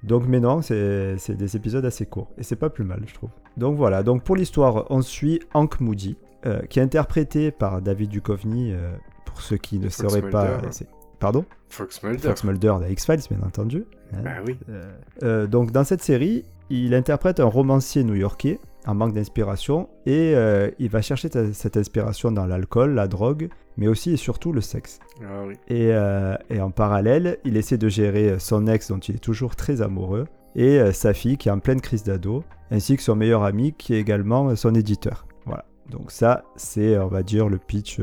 Donc, 0.04 0.24
mais 0.28 0.40
non, 0.40 0.62
c'est 0.62 1.32
des 1.32 1.56
épisodes 1.56 1.86
assez 1.86 2.06
courts 2.06 2.32
et 2.38 2.44
c'est 2.44 2.56
pas 2.56 2.70
plus 2.70 2.84
mal, 2.84 3.04
je 3.06 3.14
trouve. 3.14 3.30
Donc 3.58 3.78
voilà. 3.78 4.04
Donc 4.04 4.24
pour 4.24 4.36
l'histoire, 4.36 4.86
on 4.90 5.02
suit 5.02 5.40
Hank 5.54 5.80
Moody, 5.80 6.18
qui 6.70 6.80
est 6.80 6.84
interprété 6.84 7.52
par 7.52 7.82
David 7.82 8.10
Duchovny. 8.10 8.74
pour 9.26 9.42
ceux 9.42 9.58
qui 9.58 9.78
ne 9.80 9.90
sauraient 9.90 10.30
pas, 10.30 10.60
Pardon? 11.22 11.46
Fox 11.70 12.02
Mulder. 12.02 12.28
Fox 12.28 12.44
Mulder 12.44 12.74
de 12.82 12.92
X-Files, 12.92 13.22
bien 13.30 13.48
entendu. 13.48 13.86
Hein. 14.12 14.22
Bah 14.24 14.32
oui. 14.46 14.58
Euh, 14.70 14.92
euh, 15.22 15.48
donc, 15.48 15.72
dans 15.72 15.84
cette 15.84 16.02
série, 16.02 16.44
il 16.72 16.96
interprète 16.96 17.40
un 17.40 17.46
romancier 17.46 18.04
new-yorkais 18.04 18.60
en 18.86 18.96
manque 18.96 19.14
d'inspiration 19.14 19.90
et 20.06 20.34
euh, 20.36 20.70
il 20.80 20.90
va 20.90 21.02
chercher 21.02 21.30
cette 21.54 21.78
inspiration 21.78 22.32
dans 22.32 22.46
l'alcool, 22.46 22.94
la 22.94 23.08
drogue, 23.08 23.50
mais 23.78 23.88
aussi 23.88 24.12
et 24.12 24.18
surtout 24.18 24.52
le 24.52 24.62
sexe. 24.62 25.00
Ah, 25.22 25.44
oui. 25.48 25.56
et, 25.68 25.92
et, 26.54 26.62
en 26.62 26.72
parallèle, 26.72 27.38
il 27.46 27.58
essaie 27.58 27.78
de 27.78 27.90
gérer 27.90 28.40
son 28.40 28.68
ex 28.68 28.90
dont 28.90 29.00
il 29.00 29.16
est 29.16 29.20
toujours 29.20 29.56
très 29.56 29.82
amoureux 29.82 30.26
et 30.56 30.92
sa 30.92 31.14
fille 31.14 31.38
qui 31.38 31.48
est 31.48 31.52
en 31.52 31.60
pleine 31.60 31.80
crise 31.80 32.04
d'ado, 32.04 32.44
ainsi 32.72 32.98
que 32.98 33.04
son 33.04 33.16
meilleur 33.16 33.44
ami 33.44 33.74
qui 33.74 33.94
est 33.94 34.00
également 34.00 34.56
son 34.56 34.76
éditeur. 34.76 35.26
Voilà. 35.46 35.66
Donc 35.90 36.12
ça, 36.12 36.44
c'est, 36.56 36.98
on 36.98 37.08
va 37.08 37.24
dire, 37.24 37.48
le 37.48 37.58
pitch 37.58 38.00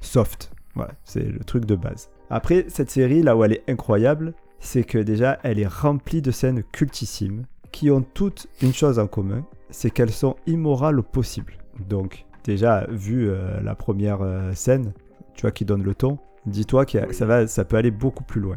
soft 0.00 0.52
voilà, 0.74 0.92
c'est 1.04 1.24
le 1.24 1.40
truc 1.40 1.64
de 1.64 1.76
base. 1.76 2.10
Après, 2.30 2.66
cette 2.68 2.90
série, 2.90 3.22
là 3.22 3.36
où 3.36 3.44
elle 3.44 3.52
est 3.52 3.64
incroyable, 3.68 4.34
c'est 4.60 4.84
que 4.84 4.98
déjà, 4.98 5.38
elle 5.42 5.58
est 5.58 5.66
remplie 5.66 6.22
de 6.22 6.30
scènes 6.30 6.62
cultissimes 6.62 7.44
qui 7.72 7.90
ont 7.90 8.02
toutes 8.02 8.46
une 8.62 8.72
chose 8.72 8.98
en 8.98 9.06
commun, 9.06 9.44
c'est 9.70 9.90
qu'elles 9.90 10.12
sont 10.12 10.36
immorales 10.46 10.98
au 10.98 11.02
possible. 11.02 11.54
Donc, 11.88 12.24
déjà, 12.44 12.86
vu 12.90 13.28
euh, 13.28 13.60
la 13.62 13.74
première 13.74 14.22
euh, 14.22 14.52
scène, 14.54 14.92
tu 15.34 15.42
vois, 15.42 15.50
qui 15.50 15.64
donne 15.64 15.82
le 15.82 15.94
ton, 15.94 16.18
dis-toi 16.46 16.86
que 16.86 17.12
ça, 17.12 17.26
va, 17.26 17.46
ça 17.46 17.64
peut 17.64 17.76
aller 17.76 17.90
beaucoup 17.90 18.24
plus 18.24 18.40
loin. 18.40 18.56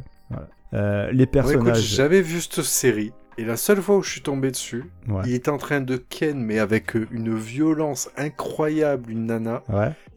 Euh, 0.73 1.11
les 1.11 1.27
personnages. 1.27 1.81
J'avais 1.81 2.21
vu 2.21 2.41
cette 2.41 2.63
série. 2.63 3.11
Et 3.37 3.45
la 3.45 3.57
seule 3.57 3.81
fois 3.81 3.97
où 3.97 4.03
je 4.03 4.11
suis 4.11 4.21
tombé 4.21 4.51
dessus, 4.51 4.85
il 5.25 5.33
est 5.33 5.47
en 5.47 5.57
train 5.57 5.81
de 5.81 5.97
ken, 5.97 6.39
mais 6.39 6.59
avec 6.59 6.95
une 6.95 7.35
violence 7.35 8.09
incroyable, 8.17 9.11
une 9.11 9.27
nana. 9.27 9.63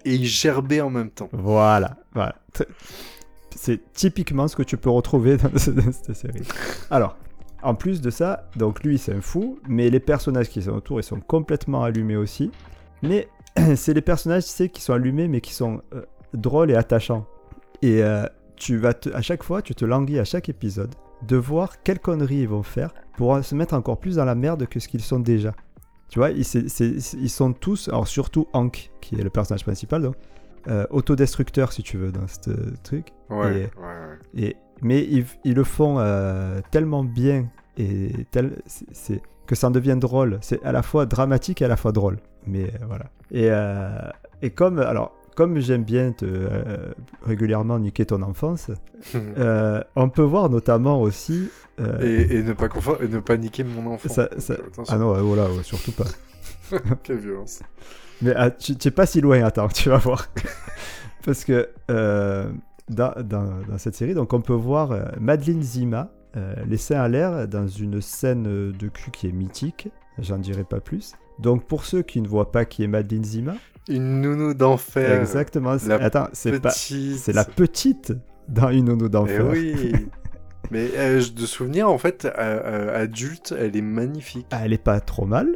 Et 0.05 0.15
il 0.15 0.25
gerbait 0.25 0.81
en 0.81 0.91
même 0.91 1.11
temps. 1.11 1.29
Voilà. 1.33 1.97
voilà. 2.15 2.37
C'est 3.55 3.93
typiquement 3.93 4.49
ce 4.49 4.57
que 4.57 4.63
tu 4.63 4.77
peux 4.77 4.91
retrouver 4.91 5.39
dans, 5.39 5.51
cette 5.57 6.15
série. 6.15 6.43
Alors, 6.91 7.17
en 7.63 7.75
plus 7.75 8.01
de 8.01 8.11
ça, 8.11 8.49
donc 8.57 8.83
lui 8.83 8.99
c'est 8.99 9.15
un 9.15 9.21
fou, 9.21 9.59
mais 9.69 9.91
les 9.91 10.01
personnages 10.01 10.49
qui 10.49 10.63
sont 10.63 10.73
autour 10.73 11.01
ils 11.01 11.05
sont 11.05 11.21
complètement 11.21 11.83
allumés 11.83 12.17
aussi. 12.17 12.51
Mais 13.03 13.29
c'est 13.77 13.95
les 13.95 14.03
personnages 14.03 14.45
tu 14.45 14.51
sais, 14.51 14.69
qui 14.69 14.83
sont 14.83 14.93
allumés 14.93 15.29
mais 15.29 15.41
qui 15.41 15.55
sont 15.55 15.83
euh, 15.95 16.03
drôles 16.35 16.71
et 16.71 16.75
attachants. 16.75 17.27
Et 17.83 18.03
euh, 18.03 18.27
tu 18.57 18.77
vas 18.77 18.95
à 19.15 19.23
chaque 19.23 19.43
fois, 19.43 19.63
tu 19.63 19.75
te 19.75 19.85
languis 19.85 20.19
à 20.19 20.25
chaque 20.25 20.49
épisode 20.49 20.95
de 21.27 21.37
voir 21.37 21.83
quelles 21.83 21.99
conneries 22.01 22.41
ils 22.41 22.49
vont 22.49 22.63
faire 22.63 22.95
pour 23.17 23.43
se 23.43 23.55
mettre 23.55 23.75
encore 23.75 23.99
plus 23.99 24.17
dans 24.17 24.25
la 24.25 24.35
merde 24.35 24.67
que 24.67 24.81
ce 24.81 24.89
qu'ils 24.89 25.03
sont 25.03 25.21
déjà. 25.21 25.55
Tu 26.09 26.19
vois, 26.19 26.31
ils, 26.31 26.45
sont 26.45 27.53
tous, 27.53 27.89
alors 27.89 28.07
surtout 28.07 28.47
Hank, 28.53 28.93
qui 29.01 29.17
est 29.17 29.23
le 29.23 29.31
personnage 29.31 29.65
principal, 29.65 30.03
donc, 30.03 30.15
euh, 30.69 30.87
autodestructeur 30.91 31.73
si 31.73 31.83
tu 31.83 31.97
veux 31.97 32.13
dans 32.13 32.27
ce 32.29 32.51
truc. 32.83 33.09
Ouais, 33.29 33.71
et, 34.35 34.57
mais 34.83 35.03
ils, 35.45 35.55
le 35.55 35.65
font 35.65 35.97
euh, 35.99 36.61
tellement 36.71 37.05
bien 37.05 37.49
et 37.77 38.11
tel, 38.31 38.63
c'est, 38.67 39.21
que 39.47 39.55
ça 39.55 39.69
en 39.69 39.71
devient 39.71 39.97
drôle. 39.99 40.39
C'est 40.41 40.63
à 40.65 40.73
la 40.73 40.83
fois 40.83 41.07
dramatique 41.07 41.63
et 41.63 41.65
à 41.65 41.69
la 41.69 41.77
fois 41.77 41.93
drôle. 41.93 42.19
Mais 42.47 42.65
euh, 42.65 42.87
voilà. 42.87 43.07
Et, 43.33 43.51
et 44.47 44.51
comme, 44.51 44.79
alors, 44.79 45.13
comme 45.37 45.61
j'aime 45.61 45.85
bien 45.85 46.13
te, 46.13 46.25
euh, 46.25 46.93
régulièrement 47.23 47.79
niquer 47.79 48.07
ton 48.07 48.23
enfance, 48.23 48.71
euh, 49.15 49.83
on 49.95 50.09
peut 50.09 50.23
voir 50.23 50.51
notamment 50.51 51.01
aussi. 51.01 51.51
Euh, 51.79 52.29
et, 52.31 52.43
ne 52.43 52.55
pas 52.55 52.69
et 53.03 53.09
ne 53.09 53.21
pas 53.21 53.37
niquer 53.37 53.63
mon 53.63 53.93
enfant. 53.93 54.09
ah 54.89 54.97
non, 54.97 55.13
voilà, 55.23 55.47
surtout 55.63 55.93
pas. 55.93 56.07
Quelle 57.03 57.19
violence. 57.19 57.61
Mais 58.23 58.33
ah, 58.35 58.51
tu 58.51 58.73
n'es 58.83 58.91
pas 58.91 59.05
si 59.05 59.21
loin, 59.21 59.45
attends, 59.45 59.69
tu 59.69 59.91
vas 59.91 59.99
voir. 59.99 60.29
Parce 61.25 61.45
que 61.45 61.69
dans, 62.89 63.15
dans, 63.23 63.79
cette 63.79 63.95
série, 63.95 64.15
donc 64.15 64.33
on 64.33 64.41
peut 64.41 64.53
voir 64.53 64.93
euh, 64.93 65.05
Madeleine 65.21 65.63
Zima, 65.63 66.11
euh, 66.37 66.55
seins 66.77 67.01
à 67.01 67.09
l'air, 67.09 67.49
dans 67.49 67.67
une 67.67 68.01
scène 68.01 68.45
de 68.73 68.89
cul 68.89 69.11
qui 69.11 69.27
est 69.27 69.33
mythique. 69.33 69.89
J'en 70.19 70.39
dirai 70.39 70.65
pas 70.65 70.81
plus. 70.81 71.13
Donc 71.39 71.67
pour 71.67 71.85
ceux 71.85 72.03
qui 72.03 72.21
ne 72.21 72.29
voient 72.29 72.51
pas 72.51 72.65
qui 72.65 72.85
est 72.85 72.87
Madeleine 72.87 73.25
Zima. 73.25 73.55
Une 73.89 74.21
nounou 74.21 74.55
d'enfer. 74.55 75.21
Exactement. 75.21 75.77
Attends, 75.91 76.29
c'est 76.33 76.61
pas. 76.61 76.71
C'est 76.71 77.33
la 77.33 77.45
petite 77.45 78.13
dans 78.49 78.71
une 78.71 78.87
nounou 78.87 79.09
d'enfer. 79.09 79.45
Eh 79.55 79.75
oui. 79.75 79.93
Mais 80.71 80.91
euh, 80.97 81.23
de 81.35 81.47
souvenir, 81.47 81.89
en 81.89 81.99
fait, 81.99 82.25
adulte, 82.25 83.55
elle 83.57 83.77
est 83.77 83.83
magnifique. 83.83 84.47
Ah, 84.51 84.61
elle 84.65 84.73
est 84.73 84.83
pas 84.83 85.01
trop 85.01 85.27
mal, 85.27 85.49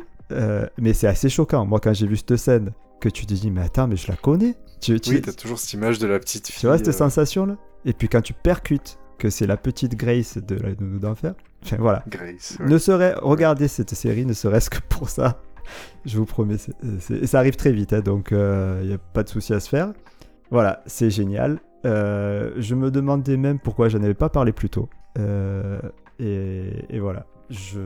mais 0.79 0.93
c'est 0.93 1.09
assez 1.09 1.29
choquant. 1.29 1.65
Moi, 1.65 1.81
quand 1.81 1.95
j'ai 1.95 2.07
vu 2.07 2.17
cette 2.17 2.37
scène, 2.37 2.73
que 3.01 3.09
tu 3.09 3.27
te 3.27 3.35
dis, 3.35 3.51
mais 3.51 3.63
attends, 3.63 3.89
mais 3.89 3.97
je 3.97 4.07
la 4.09 4.17
connais. 4.17 4.55
Tu, 4.81 4.99
tu... 5.01 5.11
Oui, 5.11 5.21
t'as 5.21 5.33
toujours 5.33 5.59
cette 5.59 5.73
image 5.73 5.99
de 5.99 6.07
la 6.07 6.19
petite 6.19 6.47
fille. 6.47 6.61
Tu 6.61 6.67
vois 6.67 6.79
cette 6.79 6.89
euh. 6.89 6.93
sensation-là 6.93 7.57
Et 7.85 7.93
puis 7.93 8.09
quand 8.09 8.23
tu 8.23 8.33
percutes 8.33 8.99
que 9.19 9.29
c'est 9.29 9.47
la 9.47 9.57
petite 9.57 9.97
Grace 9.97 10.39
de 10.39 10.57
la 10.57 10.71
nounou 10.81 10.99
d'enfer, 10.99 11.35
enfin 11.63 11.77
voilà. 11.79 12.03
Grace. 12.09 12.59
Ne 12.61 12.79
serait, 12.79 13.15
regardez 13.21 13.69
cette 13.69 13.95
série, 13.95 14.25
ne 14.25 14.33
serait-ce 14.33 14.71
que 14.71 14.79
pour 14.89 15.09
ça. 15.11 15.43
Je 16.05 16.17
vous 16.17 16.25
promets, 16.25 16.57
ça 17.25 17.39
arrive 17.39 17.55
très 17.57 17.71
vite, 17.71 17.93
hein, 17.93 18.01
donc 18.01 18.29
il 18.31 18.37
euh, 18.37 18.83
n'y 18.83 18.95
a 18.95 18.99
pas 18.99 19.23
de 19.23 19.29
souci 19.29 19.53
à 19.53 19.61
se 19.61 19.69
faire. 19.69 19.93
Voilà, 20.51 20.83
c'est 20.87 21.11
génial. 21.11 21.61
Euh, 21.85 22.53
je 22.57 22.75
me 22.75 22.91
demandais 22.91 23.37
même 23.37 23.59
pourquoi 23.61 23.89
je 23.89 23.97
avais 23.99 24.15
pas 24.15 24.31
parlé 24.31 24.53
plus 24.53 24.71
tôt. 24.71 24.89
Et, 26.19 26.87
et, 26.89 26.99
voilà. 26.99 27.27
Je... 27.51 27.81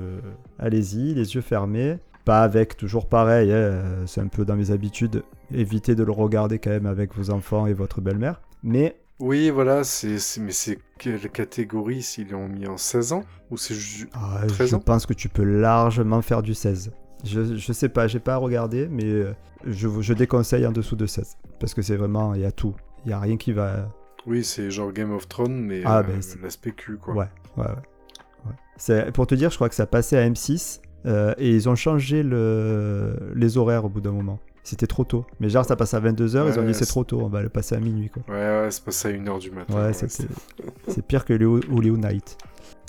Allez-y, 0.59 1.15
les 1.15 1.35
yeux 1.35 1.41
fermés. 1.41 1.99
Pas 2.25 2.43
avec, 2.43 2.77
toujours 2.77 3.09
pareil, 3.09 3.53
hein, 3.53 3.57
euh, 3.57 4.07
c'est 4.07 4.21
un 4.21 4.29
peu 4.29 4.45
dans 4.47 4.57
mes 4.57 4.71
habitudes, 4.71 5.25
évitez 5.53 5.95
de 5.95 6.03
le 6.03 6.13
regarder 6.13 6.59
quand 6.59 6.71
même 6.71 6.87
avec 6.87 7.15
vos 7.15 7.31
enfants 7.31 7.67
et 7.67 7.75
votre 7.75 8.01
belle-mère. 8.01 8.41
Mais. 8.63 8.97
Oui, 9.21 9.51
voilà, 9.51 9.85
c'est, 9.85 10.19
mais 10.41 10.51
c'est 10.51 10.79
quelle 10.99 11.31
catégorie 11.31 12.03
s'ils 12.03 12.31
l'ont 12.31 12.49
mis 12.49 12.67
en 12.67 12.77
16 12.77 13.13
ans 13.13 13.23
Ou 13.51 13.57
c'est 13.57 13.75
ah, 14.15 14.43
Je 14.49 14.77
pense 14.77 15.07
que 15.07 15.13
tu 15.13 15.29
peux 15.29 15.45
largement 15.45 16.21
faire 16.23 16.43
du 16.43 16.55
16. 16.55 16.93
Je, 17.25 17.57
je 17.57 17.73
sais 17.73 17.89
pas, 17.89 18.07
j'ai 18.07 18.19
pas 18.21 18.37
regardé, 18.37 18.89
mais 18.89 19.05
euh, 19.05 19.33
je, 19.67 19.89
je 20.01 20.15
déconseille 20.15 20.67
en 20.67 20.73
dessous 20.73 20.97
de 20.97 21.07
16. 21.07 21.37
Parce 21.61 21.75
que 21.75 21.83
c'est 21.83 21.97
vraiment, 21.97 22.35
il 22.35 22.41
y 22.41 22.45
a 22.45 22.53
tout. 22.53 22.75
Il 23.05 23.11
y 23.11 23.13
a 23.13 23.21
rien 23.21 23.37
qui 23.37 23.53
va. 23.53 23.89
Oui, 24.27 24.43
c'est 24.43 24.71
genre 24.71 24.93
Game 24.93 25.13
of 25.13 25.29
Thrones, 25.29 25.61
mais 25.61 25.83
ah, 25.85 26.03
ben, 26.03 26.19
euh, 26.19 26.43
l'aspect 26.43 26.73
cul, 26.73 26.97
quoi. 26.97 27.15
Ouais, 27.15 27.29
ouais, 27.59 27.67
ouais. 27.67 28.53
C'est, 28.77 29.13
pour 29.13 29.27
te 29.27 29.35
dire, 29.35 29.51
je 29.51 29.57
crois 29.57 29.69
que 29.69 29.75
ça 29.75 29.87
passait 29.87 30.17
à 30.17 30.29
M6 30.29 30.81
euh, 31.07 31.35
et 31.39 31.51
ils 31.51 31.69
ont 31.69 31.75
changé 31.75 32.23
le... 32.23 33.15
les 33.35 33.59
horaires 33.59 33.85
au 33.85 33.89
bout 33.89 34.01
d'un 34.01 34.13
moment. 34.13 34.39
C'était 34.63 34.87
trop 34.87 35.05
tôt. 35.05 35.27
Mais 35.41 35.51
genre, 35.51 35.65
ça 35.65 35.77
passe 35.77 35.93
à 35.93 36.01
22h, 36.01 36.53
ils 36.53 36.59
ont 36.59 36.63
dit 36.63 36.73
c'est 36.73 36.87
trop 36.87 37.05
tôt, 37.05 37.21
on 37.21 37.29
va 37.29 37.43
le 37.43 37.51
passer 37.51 37.75
à 37.75 37.81
minuit. 37.81 38.09
Quoi. 38.09 38.23
Ouais, 38.29 38.63
ouais, 38.63 38.71
c'est 38.71 38.83
passé 38.83 39.09
à 39.09 39.13
1h 39.13 39.39
du 39.39 39.51
matin. 39.51 39.75
Ouais, 39.75 39.93
c'est 39.93 41.07
pire 41.07 41.27
que 41.27 41.35
Léo, 41.35 41.61
ou 41.71 41.81
Léo 41.81 41.99
Night. 41.99 42.39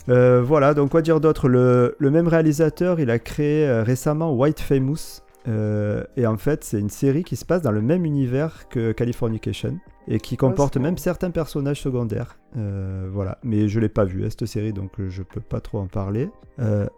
Euh, 0.07 0.41
voilà, 0.41 0.73
donc 0.73 0.91
quoi 0.91 1.01
dire 1.01 1.19
d'autre? 1.19 1.49
Le, 1.49 1.95
le, 1.99 2.11
même 2.11 2.27
réalisateur, 2.27 2.99
il 3.01 3.09
a 3.09 3.19
créé 3.19 3.67
euh, 3.67 3.83
récemment 3.83 4.33
White 4.33 4.61
Famous. 4.61 5.21
et 5.47 6.25
en 6.25 6.37
fait, 6.37 6.63
c'est 6.63 6.79
une 6.79 6.89
série 6.89 7.25
qui 7.25 7.35
se 7.35 7.43
passe 7.43 7.61
dans 7.61 7.71
le 7.71 7.81
même 7.81 8.05
univers 8.05 8.69
que 8.69 8.93
Californication 8.93 9.77
et 10.07 10.19
qui 10.19 10.37
comporte 10.37 10.77
même 10.77 10.97
certains 10.97 11.31
personnages 11.31 11.81
secondaires. 11.81 12.37
voilà, 12.53 13.37
mais 13.43 13.67
je 13.67 13.81
l'ai 13.81 13.89
pas 13.89 14.05
vu 14.05 14.23
cette 14.29 14.45
série, 14.45 14.71
donc 14.71 14.91
je 15.09 15.23
peux 15.23 15.41
pas 15.41 15.59
trop 15.59 15.79
en 15.79 15.87
parler. 15.87 16.29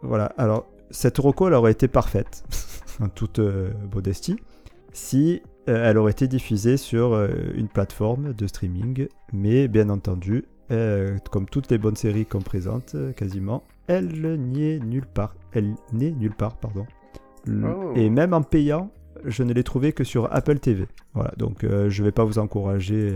voilà, 0.04 0.26
alors 0.38 0.68
cette 0.90 1.18
reco, 1.18 1.48
elle 1.48 1.54
aurait 1.54 1.72
été 1.72 1.88
parfaite, 1.88 2.44
en 3.02 3.10
toute 3.10 3.40
euh, 3.40 3.72
modestie, 3.94 4.38
si 4.92 5.42
euh, 5.70 5.90
elle 5.90 5.98
aurait 5.98 6.12
été 6.12 6.28
diffusée 6.28 6.78
sur 6.78 7.14
euh, 7.14 7.28
une 7.56 7.68
plateforme 7.68 8.34
de 8.34 8.48
streaming. 8.48 9.08
Mais 9.34 9.68
bien 9.68 9.90
entendu, 9.90 10.46
comme 11.32 11.46
toutes 11.50 11.72
les 11.72 11.78
bonnes 11.78 11.96
séries 11.96 12.26
qu'on 12.26 12.42
présente, 12.42 12.96
quasiment, 13.16 13.64
elle 13.88 14.38
n'y 14.38 14.64
est 14.64 14.80
nulle 14.80 15.06
part. 15.06 15.34
Elle 15.54 15.76
n'est 15.94 16.12
nulle 16.12 16.36
part, 16.36 16.58
pardon. 16.58 16.86
Oh. 17.48 17.94
Et 17.96 18.10
même 18.10 18.34
en 18.34 18.42
payant, 18.42 18.92
je 19.24 19.44
ne 19.44 19.54
l'ai 19.54 19.64
trouvé 19.64 19.94
que 19.94 20.04
sur 20.04 20.28
Apple 20.34 20.60
TV. 20.60 20.88
Voilà, 21.14 21.32
donc 21.38 21.60
je 21.62 22.02
ne 22.02 22.06
vais 22.06 22.12
pas 22.12 22.26
vous 22.26 22.38
encourager 22.38 23.16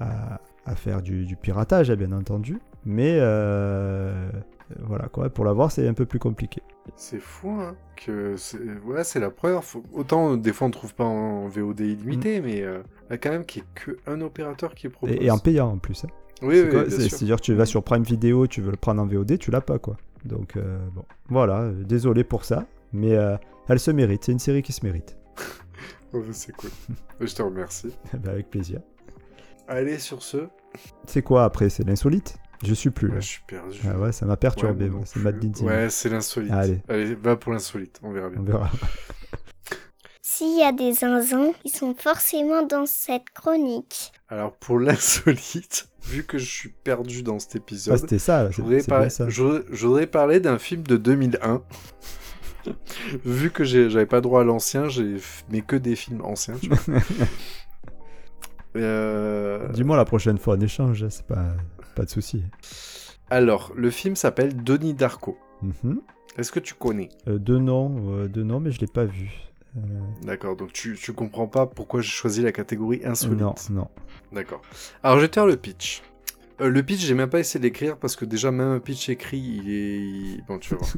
à, 0.00 0.40
faire 0.74 1.02
du, 1.02 1.26
du, 1.26 1.36
piratage, 1.36 1.90
hein, 1.90 1.96
bien 1.96 2.12
entendu. 2.12 2.58
Mais 2.86 3.18
voilà 4.80 5.08
quoi, 5.12 5.28
pour 5.28 5.44
l'avoir 5.44 5.70
c'est 5.70 5.86
un 5.86 5.94
peu 5.94 6.06
plus 6.06 6.18
compliqué. 6.18 6.62
C'est 6.94 7.20
fou 7.20 7.50
hein, 7.50 7.74
que 7.96 8.36
c'est 8.36 8.58
ouais, 8.84 9.02
la 9.16 9.30
preuve. 9.30 9.60
Autant 9.92 10.36
des 10.36 10.52
fois 10.52 10.66
on 10.66 10.68
ne 10.68 10.74
trouve 10.74 10.94
pas 10.94 11.04
en 11.04 11.48
VOD 11.48 11.80
illimité, 11.80 12.40
mm. 12.40 12.44
mais 12.44 12.62
euh, 12.62 12.82
il 13.08 13.12
y 13.12 13.14
a 13.14 13.18
quand 13.18 13.30
même 13.30 13.44
qu'il 13.44 13.62
n'y 13.62 13.68
ait 13.68 13.96
qu'un 14.04 14.20
opérateur 14.20 14.74
qui 14.74 14.88
propose. 14.88 15.16
Et, 15.20 15.30
en 15.30 15.38
payant 15.38 15.70
en 15.72 15.78
plus. 15.78 16.04
Hein. 16.04 16.08
Oui, 16.42 16.60
oui, 16.60 16.90
C'est-à-dire 16.90 17.40
tu 17.40 17.54
vas 17.54 17.64
mm. 17.64 17.66
sur 17.66 17.82
Prime 17.82 18.02
Video, 18.02 18.46
tu 18.46 18.60
veux 18.60 18.70
le 18.70 18.76
prendre 18.76 19.02
en 19.02 19.06
VOD, 19.06 19.38
tu 19.38 19.50
l'as 19.50 19.60
pas 19.60 19.78
quoi. 19.78 19.96
Donc 20.24 20.56
euh, 20.56 20.78
bon, 20.94 21.04
voilà, 21.28 21.70
désolé 21.72 22.24
pour 22.24 22.44
ça, 22.44 22.66
mais 22.92 23.14
euh, 23.14 23.36
elle 23.68 23.80
se 23.80 23.90
mérite. 23.90 24.24
C'est 24.24 24.32
une 24.32 24.38
série 24.38 24.62
qui 24.62 24.72
se 24.72 24.84
mérite. 24.84 25.16
oh, 26.12 26.22
c'est 26.32 26.54
cool. 26.56 26.70
Je 27.20 27.34
te 27.34 27.42
remercie. 27.42 27.92
Bah, 28.14 28.30
avec 28.30 28.50
plaisir. 28.50 28.80
Allez 29.68 29.98
sur 29.98 30.22
ce. 30.22 30.48
C'est 31.06 31.22
quoi 31.22 31.44
après? 31.44 31.68
C'est 31.70 31.84
l'insolite? 31.84 32.38
Je 32.62 32.74
suis 32.74 32.90
plus. 32.90 33.08
Ouais, 33.08 33.20
je 33.20 33.26
suis 33.26 33.42
perdu. 33.46 33.78
Ah 33.88 33.98
ouais, 33.98 34.12
ça 34.12 34.26
m'a 34.26 34.36
perturbé. 34.36 34.90
c'est 35.04 35.20
Mad 35.20 35.42
Ouais, 35.60 35.88
c'est 35.90 36.08
l'insolite. 36.08 36.52
Allez. 36.52 36.82
Allez, 36.88 37.14
va 37.14 37.36
pour 37.36 37.52
l'insolite. 37.52 38.00
On 38.02 38.12
verra 38.12 38.28
bien. 38.28 38.40
On 38.40 38.44
verra. 38.44 38.70
S'il 40.22 40.58
y 40.58 40.62
a 40.62 40.72
des 40.72 40.92
zinzins, 40.92 41.52
ils 41.64 41.70
sont 41.70 41.94
forcément 41.94 42.62
dans 42.62 42.84
cette 42.84 43.30
chronique. 43.30 44.12
Alors 44.28 44.52
pour 44.52 44.78
l'insolite, 44.78 45.88
vu 46.02 46.24
que 46.24 46.36
je 46.36 46.44
suis 46.44 46.68
perdu 46.68 47.22
dans 47.22 47.38
cet 47.38 47.56
épisode, 47.56 47.94
ah, 47.94 47.98
c'était 47.98 48.18
ça. 48.18 48.50
Je 48.50 48.60
voudrais, 48.60 50.06
parler 50.06 50.40
d'un 50.40 50.58
film 50.58 50.82
de 50.82 50.96
2001. 50.96 51.62
vu 53.24 53.50
que 53.50 53.64
j'avais 53.64 54.04
pas 54.04 54.20
droit 54.20 54.40
à 54.40 54.44
l'ancien, 54.44 54.88
j'ai 54.88 55.16
mais 55.48 55.62
que 55.62 55.76
des 55.76 55.96
films 55.96 56.22
anciens. 56.22 56.56
Tu 56.60 56.68
vois. 56.68 57.00
Euh... 58.82 59.68
Dis-moi 59.72 59.96
la 59.96 60.04
prochaine 60.04 60.38
fois, 60.38 60.56
on 60.56 60.60
échange. 60.60 61.06
C'est 61.08 61.26
pas. 61.26 61.44
Pas 61.94 62.04
de 62.04 62.10
souci. 62.10 62.42
Alors, 63.30 63.72
le 63.74 63.90
film 63.90 64.14
s'appelle 64.16 64.54
Donnie 64.54 64.94
Darko. 64.94 65.38
Mhm. 65.62 66.00
Est-ce 66.36 66.52
que 66.52 66.60
tu 66.60 66.74
connais? 66.74 67.08
Euh, 67.26 67.38
De 67.38 67.58
nom, 67.58 67.96
euh, 68.10 68.60
mais 68.60 68.70
je 68.70 68.80
l'ai 68.80 68.86
pas 68.86 69.06
vu. 69.06 69.30
Euh, 69.76 69.80
D'accord, 70.22 70.56
donc 70.56 70.72
tu, 70.72 70.96
tu 71.00 71.12
comprends 71.12 71.48
pas 71.48 71.66
pourquoi 71.66 72.00
j'ai 72.02 72.10
choisi 72.10 72.42
la 72.42 72.52
catégorie 72.52 73.00
insolite 73.04 73.40
Non, 73.40 73.54
non. 73.70 73.88
D'accord. 74.32 74.60
Alors, 75.02 75.16
je 75.16 75.22
vais 75.22 75.28
te 75.28 75.34
faire 75.34 75.46
le 75.46 75.56
pitch. 75.56 76.02
le 76.60 76.82
pitch, 76.82 77.00
j'ai 77.00 77.14
même 77.14 77.30
pas 77.30 77.40
essayé 77.40 77.60
d'écrire 77.60 77.96
parce 77.96 78.14
que 78.16 78.24
déjà, 78.26 78.50
même 78.50 78.68
un 78.68 78.80
pitch 78.80 79.08
écrit, 79.08 79.38
il 79.38 79.70
est. 79.70 80.46
Bon, 80.46 80.58
tu 80.58 80.74
vas 80.74 80.80
voir. 80.80 80.90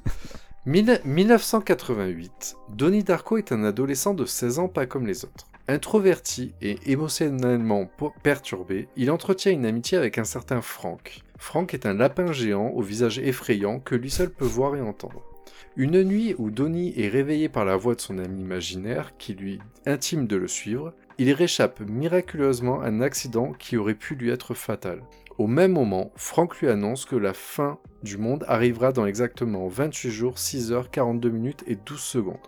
1988. 0.67 2.57
Donnie 2.71 3.05
Darko 3.05 3.39
est 3.39 3.53
un 3.53 3.65
adolescent 3.65 4.15
de 4.15 4.25
16 4.27 4.59
ans 4.59 4.69
pas 4.69 4.87
comme 4.87 5.07
les 5.07 5.25
autres. 5.25 5.48
Introverti 5.71 6.55
et 6.63 6.79
émotionnellement 6.87 7.91
perturbé, 8.23 8.89
il 8.97 9.11
entretient 9.11 9.53
une 9.53 9.67
amitié 9.67 9.99
avec 9.99 10.17
un 10.17 10.25
certain 10.25 10.63
Frank. 10.63 11.21
Frank 11.37 11.75
est 11.75 11.85
un 11.85 11.93
lapin 11.93 12.33
géant 12.33 12.69
au 12.69 12.81
visage 12.81 13.19
effrayant 13.19 13.79
que 13.79 13.95
lui 13.95 14.09
seul 14.09 14.31
peut 14.31 14.47
voir 14.47 14.77
et 14.77 14.81
entendre. 14.81 15.23
Une 15.77 16.03
nuit 16.05 16.35
où 16.39 16.51
Donnie 16.51 16.95
est 16.97 17.09
réveillé 17.09 17.51
par 17.51 17.67
la 17.67 17.77
voix 17.77 17.95
de 17.95 18.01
son 18.01 18.17
ami 18.17 18.41
imaginaire 18.41 19.13
qui 19.19 19.35
lui 19.35 19.59
intime 19.85 20.27
de 20.27 20.37
le 20.37 20.49
suivre, 20.49 20.95
il 21.19 21.31
réchappe 21.33 21.81
miraculeusement 21.81 22.81
à 22.81 22.87
un 22.87 23.03
accident 23.03 23.53
qui 23.53 23.77
aurait 23.77 23.93
pu 23.93 24.15
lui 24.15 24.31
être 24.31 24.55
fatal. 24.55 25.03
Au 25.37 25.47
même 25.47 25.73
moment, 25.73 26.13
Frank 26.17 26.59
lui 26.61 26.69
annonce 26.69 27.05
que 27.05 27.15
la 27.15 27.35
fin 27.35 27.79
du 28.03 28.17
monde 28.17 28.47
arrivera 28.49 28.93
dans 28.93 29.05
exactement 29.05 29.69
28 29.69 30.11
jours, 30.11 30.39
6 30.39 30.73
heures, 30.73 30.91
42 30.91 31.29
minutes 31.29 31.65
et 31.67 31.77
12 31.77 32.01
secondes. 32.01 32.39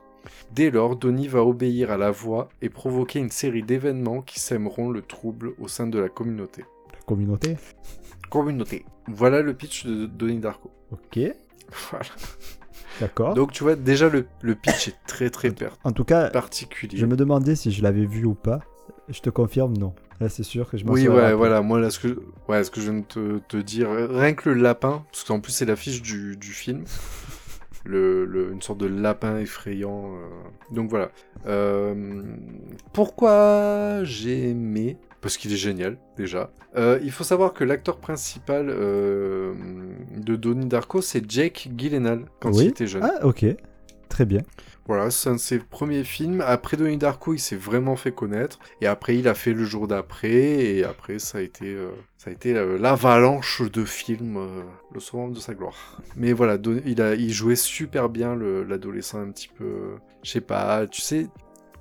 Dès 0.53 0.71
lors, 0.71 0.97
Donnie 0.97 1.29
va 1.29 1.45
obéir 1.45 1.91
à 1.91 1.97
la 1.97 2.11
voix 2.11 2.49
et 2.63 2.69
provoquer 2.69 3.19
une 3.19 3.31
série 3.31 3.63
d'événements 3.63 4.23
qui 4.23 4.41
sèmeront 4.41 4.91
le 4.91 5.03
trouble 5.03 5.53
au 5.59 5.69
sein 5.69 5.87
de 5.87 5.99
la 5.99 6.09
communauté. 6.09 6.65
La 6.93 7.01
communauté 7.07 7.57
Communauté. 8.31 8.85
Voilà 9.09 9.43
le 9.43 9.55
pitch 9.55 9.87
de 9.87 10.07
Donnie 10.07 10.39
Darko. 10.39 10.71
Ok. 10.93 11.19
Voilà. 11.91 12.07
D'accord. 13.01 13.35
Donc 13.35 13.53
tu 13.53 13.63
vois, 13.63 13.77
déjà 13.77 14.09
le, 14.09 14.27
pitch 14.55 14.89
est 14.89 14.97
très 15.07 15.31
très 15.31 15.53
en 15.85 15.93
tout 15.93 16.05
cas, 16.05 16.31
particulier. 16.31 16.99
Je 16.99 17.07
me 17.07 17.17
demandais 17.17 17.55
si 17.55 17.71
je 17.71 17.83
l'avais 17.83 18.07
vu 18.07 18.25
ou 18.25 18.35
pas. 18.35 18.61
Je 19.09 19.21
te 19.21 19.31
confirme, 19.31 19.77
non. 19.77 19.95
Là, 20.21 20.29
c'est 20.29 20.43
sûr 20.43 20.69
que 20.69 20.77
je 20.77 20.85
m'en 20.85 20.93
Oui, 20.93 21.09
ouais, 21.09 21.33
voilà. 21.33 21.63
Moi, 21.63 21.81
là, 21.81 21.91
ce 21.91 21.99
que, 21.99 22.23
ouais, 22.49 22.63
ce 22.63 22.71
que 22.71 22.81
je 22.81 22.91
viens 22.91 23.01
de 23.01 23.41
te, 23.49 23.57
dire, 23.57 23.89
rien 23.91 24.35
que 24.35 24.51
le 24.51 24.61
lapin, 24.61 25.05
parce 25.11 25.25
qu'en 25.25 25.41
plus, 25.41 25.53
c'est 25.53 25.65
l'affiche 25.65 26.03
du, 26.03 26.37
du 26.37 26.53
film 26.53 26.85
le, 27.85 28.51
une 28.53 28.63
sorte 28.63 28.79
de 28.79 28.87
lapin 28.87 29.39
effrayant. 29.39 30.15
Euh. 30.15 30.75
Donc 30.75 30.91
voilà. 30.91 31.11
Euh, 31.47 32.23
pourquoi 32.93 34.05
j'ai 34.05 34.51
aimé? 34.51 34.99
Parce 35.21 35.37
qu'il 35.37 35.53
est 35.53 35.57
génial 35.57 35.99
déjà. 36.17 36.51
Euh, 36.77 36.99
il 37.03 37.11
faut 37.11 37.25
savoir 37.25 37.53
que 37.53 37.63
l'acteur 37.63 37.99
principal 37.99 38.69
de 38.69 40.37
Donnie 40.37 40.67
Darko, 40.67 41.03
c'est 41.03 41.31
Jake 41.31 41.69
Gyllenhaal 41.77 42.25
quand 42.41 42.53
il 42.53 42.69
était 42.69 42.87
jeune. 42.87 43.03
Ah 43.05 43.27
ok. 43.27 43.45
très 44.09 44.25
bien. 44.25 44.41
Voilà, 44.91 45.09
c'est 45.13 45.29
un 45.29 45.35
de 45.35 45.39
ses 45.39 45.61
premiers 45.61 46.03
films. 46.03 46.43
Après 46.45 46.77
Donnie 46.77 46.97
Darko, 46.97 47.33
il 47.33 47.39
s'est 47.39 47.55
vraiment 47.55 47.95
fait 47.95 48.11
connaître. 48.11 48.59
Et 48.81 48.89
après, 48.89 49.17
il 49.17 49.29
a 49.29 49.35
fait 49.35 49.53
Le 49.53 49.63
Jour 49.63 49.87
d'après. 49.87 50.33
Et 50.33 50.83
après, 50.83 51.21
ça 51.21 51.39
a 51.39 51.43
été, 51.43 51.67
euh, 51.67 51.93
euh, 52.27 52.77
l'avalanche 52.77 53.63
de 53.71 53.85
films, 53.85 54.37
euh, 54.37 54.65
le 54.93 54.99
summum 54.99 55.33
de 55.33 55.39
sa 55.39 55.55
gloire. 55.55 56.03
Mais 56.17 56.33
voilà, 56.33 56.59
il 56.65 57.33
jouait 57.33 57.55
super 57.55 58.09
bien 58.09 58.35
l'adolescent 58.35 59.21
un 59.21 59.31
petit 59.31 59.47
peu... 59.57 59.95
je 60.25 60.31
sais 60.33 60.41
pas, 60.41 60.89
tu 60.89 61.01
sais... 61.01 61.29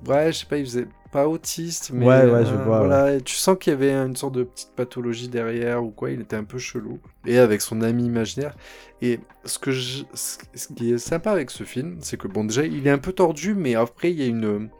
Ouais, 0.06 0.32
je 0.32 0.38
sais 0.38 0.46
pas, 0.46 0.56
il 0.56 0.64
faisait 0.64 0.88
pas 1.10 1.26
autiste, 1.28 1.90
mais 1.92 2.06
ouais, 2.06 2.30
ouais, 2.30 2.46
je 2.46 2.54
vois, 2.54 2.78
voilà, 2.78 3.20
tu 3.20 3.34
sens 3.34 3.56
qu'il 3.58 3.72
y 3.72 3.74
avait 3.74 3.92
une 3.92 4.14
sorte 4.14 4.34
de 4.34 4.44
petite 4.44 4.70
pathologie 4.76 5.28
derrière 5.28 5.82
ou 5.82 5.90
quoi, 5.90 6.10
il 6.10 6.20
était 6.20 6.36
un 6.36 6.44
peu 6.44 6.58
chelou. 6.58 7.00
Et 7.26 7.38
avec 7.38 7.60
son 7.60 7.82
ami 7.82 8.04
imaginaire. 8.04 8.54
Et 9.02 9.18
ce, 9.44 9.58
que 9.58 9.72
je, 9.72 10.04
ce 10.14 10.68
qui 10.74 10.92
est 10.92 10.98
sympa 10.98 11.32
avec 11.32 11.50
ce 11.50 11.64
film, 11.64 11.98
c'est 12.00 12.16
que 12.16 12.28
bon, 12.28 12.44
déjà, 12.44 12.64
il 12.64 12.86
est 12.86 12.90
un 12.90 12.98
peu 12.98 13.12
tordu, 13.12 13.54
mais 13.54 13.74
après, 13.74 14.12
il 14.12 14.20
y 14.20 14.22
a 14.22 14.26
une. 14.26 14.70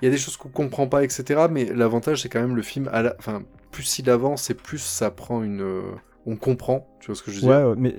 Il 0.00 0.04
y 0.04 0.08
a 0.08 0.10
des 0.12 0.18
choses 0.18 0.36
qu'on 0.36 0.48
comprend 0.48 0.86
pas, 0.86 1.02
etc. 1.02 1.46
Mais 1.50 1.64
l'avantage, 1.64 2.22
c'est 2.22 2.28
quand 2.28 2.40
même 2.40 2.54
le 2.54 2.62
film, 2.62 2.88
à 2.92 3.02
la... 3.02 3.16
enfin, 3.18 3.42
plus 3.72 3.98
il 3.98 4.08
avance 4.10 4.48
et 4.50 4.54
plus 4.54 4.78
ça 4.78 5.10
prend 5.10 5.42
une. 5.42 5.82
On 6.30 6.36
comprend, 6.36 6.86
tu 7.00 7.06
vois 7.06 7.14
ce 7.14 7.22
que 7.22 7.30
je 7.30 7.40
veux 7.40 7.46
dire 7.46 7.74
mais 7.78 7.96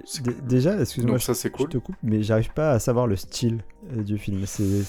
déjà, 0.47 0.79
excuse-moi, 0.79 1.17
ça 1.17 1.33
c'est 1.33 1.49
cool. 1.49 1.65
Je 1.65 1.77
te 1.77 1.77
coupe, 1.79 1.95
mais 2.03 2.21
j'arrive 2.21 2.53
pas 2.53 2.71
à 2.71 2.79
savoir 2.79 3.07
le 3.07 3.15
style 3.15 3.63
euh, 3.91 4.03
du 4.03 4.19
film. 4.19 4.45
C'est 4.45 4.85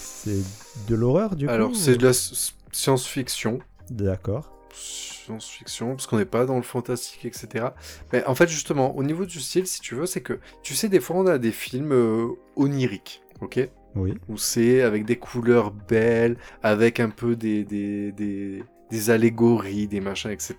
de 0.87 0.95
l'horreur 0.95 1.35
du 1.35 1.47
coup 1.47 1.51
Alors, 1.51 1.75
c'est 1.75 1.97
de 1.97 2.05
la 2.05 2.13
science-fiction. 2.13 3.59
D'accord. 3.89 4.53
Science-fiction, 4.71 5.95
parce 5.95 6.05
qu'on 6.05 6.17
n'est 6.17 6.25
pas 6.25 6.45
dans 6.45 6.57
le 6.57 6.61
fantastique, 6.61 7.25
etc. 7.25 7.69
Mais 8.13 8.23
en 8.25 8.35
fait, 8.35 8.47
justement, 8.47 8.95
au 8.95 9.03
niveau 9.03 9.25
du 9.25 9.39
style, 9.39 9.65
si 9.65 9.81
tu 9.81 9.95
veux, 9.95 10.05
c'est 10.05 10.21
que, 10.21 10.39
tu 10.61 10.75
sais, 10.75 10.87
des 10.87 10.99
fois, 10.99 11.15
on 11.15 11.25
a 11.25 11.39
des 11.39 11.51
films 11.51 11.93
euh, 11.93 12.27
oniriques, 12.55 13.23
ok? 13.41 13.67
Oui. 13.95 14.13
Où 14.29 14.37
c'est 14.37 14.81
avec 14.81 15.05
des 15.05 15.17
couleurs 15.17 15.71
belles, 15.71 16.37
avec 16.61 16.99
un 16.99 17.09
peu 17.09 17.35
des, 17.35 17.63
des, 17.63 18.11
des, 18.11 18.63
des 18.91 19.09
allégories, 19.09 19.87
des 19.87 20.01
machins, 20.01 20.29
etc. 20.29 20.55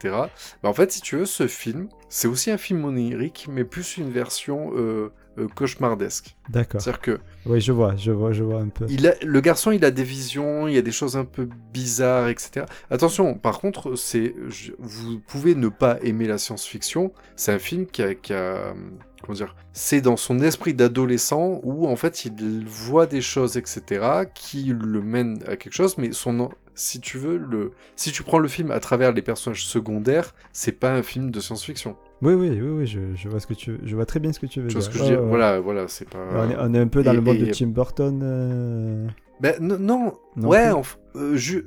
Mais 0.63 0.69
en 0.69 0.73
fait, 0.73 0.91
si 0.91 1.01
tu 1.01 1.17
veux, 1.17 1.27
ce 1.27 1.47
film, 1.47 1.89
c'est 2.09 2.27
aussi 2.27 2.51
un 2.51 2.59
film 2.59 2.85
onirique, 2.85 3.47
mais 3.51 3.65
plus 3.65 3.99
une 3.99 4.11
version 4.11 4.73
euh, 4.75 5.13
euh, 5.39 5.47
cauchemardesque. 5.55 6.35
D'accord. 6.49 6.81
C'est-à-dire 6.81 7.01
que. 7.01 7.21
Oui, 7.47 7.61
je 7.61 7.73
vois, 7.73 7.95
je 7.97 8.11
vois, 8.11 8.33
je 8.33 8.43
vois 8.43 8.61
un 8.61 8.69
peu. 8.69 8.87
Il 8.89 9.07
a, 9.07 9.15
le 9.23 9.41
garçon, 9.41 9.71
il 9.71 9.85
a 9.85 9.91
des 9.91 10.03
visions, 10.03 10.67
il 10.67 10.75
y 10.75 10.79
a 10.79 10.83
des 10.83 10.93
choses 10.93 11.17
un 11.17 11.25
peu 11.25 11.49
bizarres, 11.73 12.29
etc. 12.29 12.67
Attention, 12.91 13.35
par 13.35 13.61
contre, 13.61 13.95
c'est, 13.97 14.35
vous 14.79 15.21
pouvez 15.21 15.55
ne 15.55 15.69
pas 15.69 15.99
aimer 16.03 16.27
la 16.27 16.39
science-fiction. 16.39 17.13
C'est 17.37 17.53
un 17.53 17.59
film 17.59 17.87
qui 17.87 18.03
a, 18.03 18.15
qui 18.15 18.33
a 18.33 18.75
comment 19.23 19.37
dire, 19.37 19.55
c'est 19.73 20.01
dans 20.01 20.17
son 20.17 20.41
esprit 20.41 20.75
d'adolescent 20.75 21.61
où 21.63 21.87
en 21.87 21.97
fait 21.97 22.25
il 22.25 22.65
voit 22.67 23.07
des 23.07 23.21
choses, 23.21 23.57
etc., 23.57 24.25
qui 24.35 24.65
le 24.65 25.01
mènent 25.01 25.43
à 25.47 25.57
quelque 25.57 25.75
chose, 25.75 25.97
mais 25.97 26.13
son, 26.13 26.51
si 26.75 27.01
tu 27.01 27.19
veux, 27.19 27.37
le, 27.37 27.73
si 27.97 28.13
tu 28.13 28.23
prends 28.23 28.39
le 28.39 28.49
film 28.49 28.71
à 28.71 28.81
travers 28.81 29.13
les 29.13 29.23
personnages 29.23 29.65
secondaires, 29.65 30.35
c'est 30.53 30.73
pas 30.73 30.93
un 30.93 31.03
film 31.03 31.31
de 31.31 31.41
science-fiction. 31.41 31.97
Oui, 32.23 32.35
oui, 32.35 32.51
oui, 32.51 32.61
oui 32.61 32.87
je, 32.87 33.29
vois 33.29 33.41
ce 33.41 33.47
que 33.47 33.55
tu, 33.55 33.79
je 33.83 33.97
vois 33.97 34.07
très 34.07 34.21
bien 34.21 34.33
ce 34.33 34.41
que 34.41 34.47
tu 34.47 34.61
veux 34.61 34.69
dire. 34.69 34.83
Ce 34.83 34.89
que 34.89 34.99
je 34.99 35.15
Voilà, 35.15 35.61
voilà, 35.61 35.89
c'est 35.89 36.09
pas. 36.09 36.19
On 36.59 36.75
est, 36.75 36.79
un 36.79 36.89
peu 36.89 37.03
dans 37.03 37.13
le 37.13 37.21
monde 37.21 37.39
de 37.39 37.47
Tim 37.47 37.69
Burton. 37.69 38.21
Euh. 38.23 39.09
Ben 39.41 39.57
non, 39.61 40.15
ouais, 40.37 40.71
euh, 41.17 41.37
je, 41.37 41.59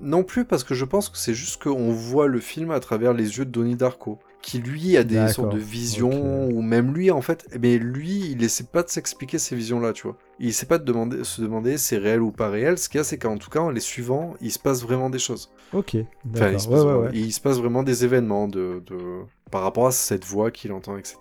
non 0.00 0.24
plus 0.24 0.44
parce 0.44 0.64
que 0.64 0.74
je 0.74 0.84
pense 0.84 1.08
que 1.08 1.16
c'est 1.16 1.34
juste 1.34 1.62
qu'on 1.62 1.92
voit 1.92 2.26
le 2.26 2.40
film 2.40 2.72
à 2.72 2.80
travers 2.80 3.12
les 3.12 3.38
yeux 3.38 3.44
de 3.44 3.50
Donnie 3.50 3.76
Darko 3.76 4.18
qui 4.44 4.58
lui 4.58 4.98
a 4.98 5.04
des 5.04 5.26
sortes 5.28 5.54
de 5.54 5.58
visions, 5.58 6.48
ou 6.48 6.60
même 6.60 6.92
lui 6.92 7.10
en 7.10 7.22
fait, 7.22 7.48
mais 7.60 7.78
lui 7.78 8.30
il 8.30 8.44
essaie 8.44 8.64
pas 8.64 8.82
de 8.82 8.90
s'expliquer 8.90 9.38
ces 9.38 9.56
visions-là, 9.56 9.94
tu 9.94 10.02
vois. 10.02 10.18
Il 10.38 10.48
essaie 10.48 10.66
pas 10.66 10.76
de 10.76 10.84
demander, 10.84 11.24
se 11.24 11.40
demander 11.40 11.78
c'est 11.78 11.96
réel 11.96 12.20
ou 12.20 12.30
pas 12.30 12.50
réel, 12.50 12.76
ce 12.76 12.90
qu'il 12.90 12.98
y 12.98 13.00
a 13.00 13.04
c'est 13.04 13.16
qu'en 13.16 13.38
tout 13.38 13.48
cas 13.48 13.60
en 13.60 13.70
les 13.70 13.80
suivant, 13.80 14.34
il 14.42 14.52
se 14.52 14.58
passe 14.58 14.82
vraiment 14.82 15.08
des 15.08 15.18
choses. 15.18 15.50
Ok, 15.72 15.96
enfin, 16.34 16.50
il, 16.50 16.60
se 16.60 16.68
passe 16.68 16.82
vraiment, 16.82 17.08
il 17.14 17.32
se 17.32 17.40
passe 17.40 17.58
vraiment 17.58 17.82
des 17.82 18.04
événements 18.04 18.46
de, 18.46 18.82
de... 18.86 19.22
par 19.50 19.62
rapport 19.62 19.86
à 19.86 19.92
cette 19.92 20.26
voix 20.26 20.50
qu'il 20.50 20.72
entend, 20.72 20.98
etc. 20.98 21.16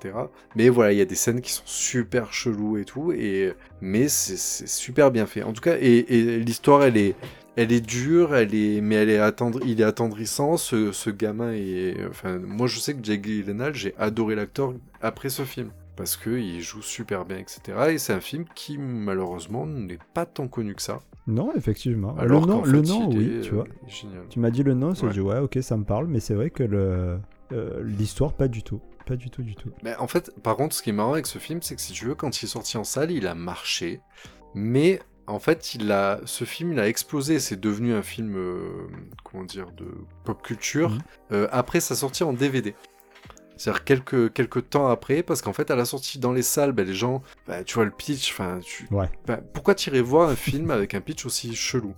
Mais 0.58 0.68
voilà, 0.68 0.92
il 0.92 0.98
y 0.98 1.02
a 1.02 1.06
des 1.06 1.16
scènes 1.16 1.40
qui 1.40 1.54
sont 1.54 1.64
super 1.66 2.34
cheloues 2.34 2.78
et 2.78 2.84
tout, 2.84 3.14
et... 3.14 3.54
mais 3.80 4.10
c'est 4.10 4.68
super 4.68 5.12
bien 5.12 5.28
fait. 5.28 5.44
En 5.44 5.54
tout 5.54 5.62
cas, 5.62 5.78
et, 5.80 6.06
et 6.10 6.40
l'histoire 6.40 6.84
elle 6.84 6.98
est 6.98 7.16
elle 7.56 7.72
est 7.72 7.82
dure, 7.82 8.36
elle 8.36 8.56
est, 8.56 8.82
mais 8.82 8.96
elle 8.96 9.10
est 9.10 9.20
attendri... 9.20 9.64
il 9.70 9.82
est 9.82 9.86
attendrissant. 9.86 10.58
Ce, 10.58 10.92
ce 10.92 11.10
gamin 11.10 11.54
est, 11.54 11.96
enfin, 12.10 12.40
moi 12.40 12.68
je 12.68 12.80
sais 12.80 12.94
que 12.94 13.04
Jake 13.04 13.26
Gyllenhaal, 13.26 13.76
j'ai 13.76 13.94
adoré 13.98 14.36
l'acteur 14.36 14.74
après 15.02 15.30
ce 15.30 15.44
film 15.44 15.72
parce 15.96 16.18
que 16.18 16.32
il 16.32 16.62
joue 16.62 16.82
super 16.82 17.26
bien, 17.26 17.38
etc. 17.38 17.62
Et 17.92 17.98
c'est 17.98 18.14
un 18.14 18.22
film 18.22 18.46
qui 18.56 18.78
malheureusement 18.78 19.66
n'est 19.66 20.00
pas 20.14 20.26
tant 20.26 20.48
connu 20.48 20.74
que 20.76 20.82
ça. 20.82 21.02
Non, 21.28 21.54
effectivement. 21.56 22.16
Alors 22.18 22.42
le 22.42 22.48
nom, 22.48 22.64
le 22.64 22.82
nom 22.82 23.10
oui, 23.10 23.40
tu 23.44 23.52
vois. 23.52 23.66
Génial. 23.88 24.24
Tu 24.30 24.40
m'as 24.40 24.50
dit 24.50 24.64
le 24.64 24.74
nom, 24.74 24.94
j'ai 24.94 25.10
dit 25.10 25.22
ouais, 25.22 25.40
ok, 25.40 25.60
ça 25.62 25.78
me 25.78 25.84
parle, 25.84 26.08
mais 26.08 26.20
c'est 26.20 26.34
vrai 26.34 26.50
que 26.50 26.64
le 26.64 27.20
euh, 27.52 27.84
l'histoire 27.84 28.34
pas 28.34 28.48
du 28.48 28.64
tout. 28.64 28.82
Pas 29.06 29.16
du 29.18 29.30
tout, 29.30 29.44
du 29.44 29.56
tout. 29.56 29.70
Mais 29.84 29.96
en 29.98 30.08
fait, 30.08 30.32
par 30.44 30.56
contre, 30.56 30.74
ce 30.74 30.82
qui 30.82 30.92
est 30.92 30.94
marrant 30.94 31.12
avec 31.14 31.28
ce 31.28 31.38
film, 31.38 31.62
c'est 31.62 31.76
que 31.76 31.82
si 31.82 31.92
tu 31.92 32.06
veux, 32.06 32.16
quand 32.16 32.42
il 32.42 32.46
est 32.46 32.48
sorti 32.48 32.78
en 32.78 32.86
salle, 32.86 33.12
il 33.12 33.28
a 33.28 33.36
marché, 33.36 34.00
mais 34.56 35.02
en 35.28 35.40
fait, 35.40 35.76
il 35.76 35.92
a, 35.92 36.20
ce 36.26 36.44
film, 36.44 36.74
il 36.74 36.80
a 36.80 36.88
explosé. 36.88 37.40
C'est 37.40 37.60
devenu 37.60 37.94
un 37.94 38.04
film, 38.04 38.36
euh, 38.36 38.88
comment 39.24 39.44
dire, 39.44 39.72
de 39.72 39.86
pop 40.24 40.42
culture. 40.42 40.90
Mhm. 40.90 41.02
Euh, 41.32 41.48
après 41.52 41.80
sa 41.80 41.96
sortie 41.96 42.24
en 42.24 42.34
DVD. 42.34 42.76
C'est-à-dire 43.56 43.84
quelques, 43.84 44.34
quelques 44.34 44.70
temps 44.70 44.88
après, 44.88 45.24
parce 45.24 45.42
qu'en 45.42 45.54
fait, 45.54 45.70
à 45.72 45.76
la 45.76 45.86
sortie 45.86 46.20
dans 46.20 46.34
les 46.34 46.42
salles, 46.42 46.72
ben, 46.72 46.86
les 46.86 46.96
gens, 46.96 47.22
ben, 47.48 47.64
tu 47.64 47.76
vois 47.76 47.86
le 47.86 47.92
pitch, 47.92 48.32
enfin, 48.32 48.60
tu... 48.62 48.88
ouais. 48.92 49.10
Ben, 49.28 49.42
pourquoi 49.54 49.76
tirer 49.76 50.02
voir 50.02 50.30
un 50.30 50.36
film 50.36 50.72
avec 50.72 50.96
un 50.96 51.02
pitch 51.02 51.26
aussi 51.26 51.56
chelou 51.56 51.94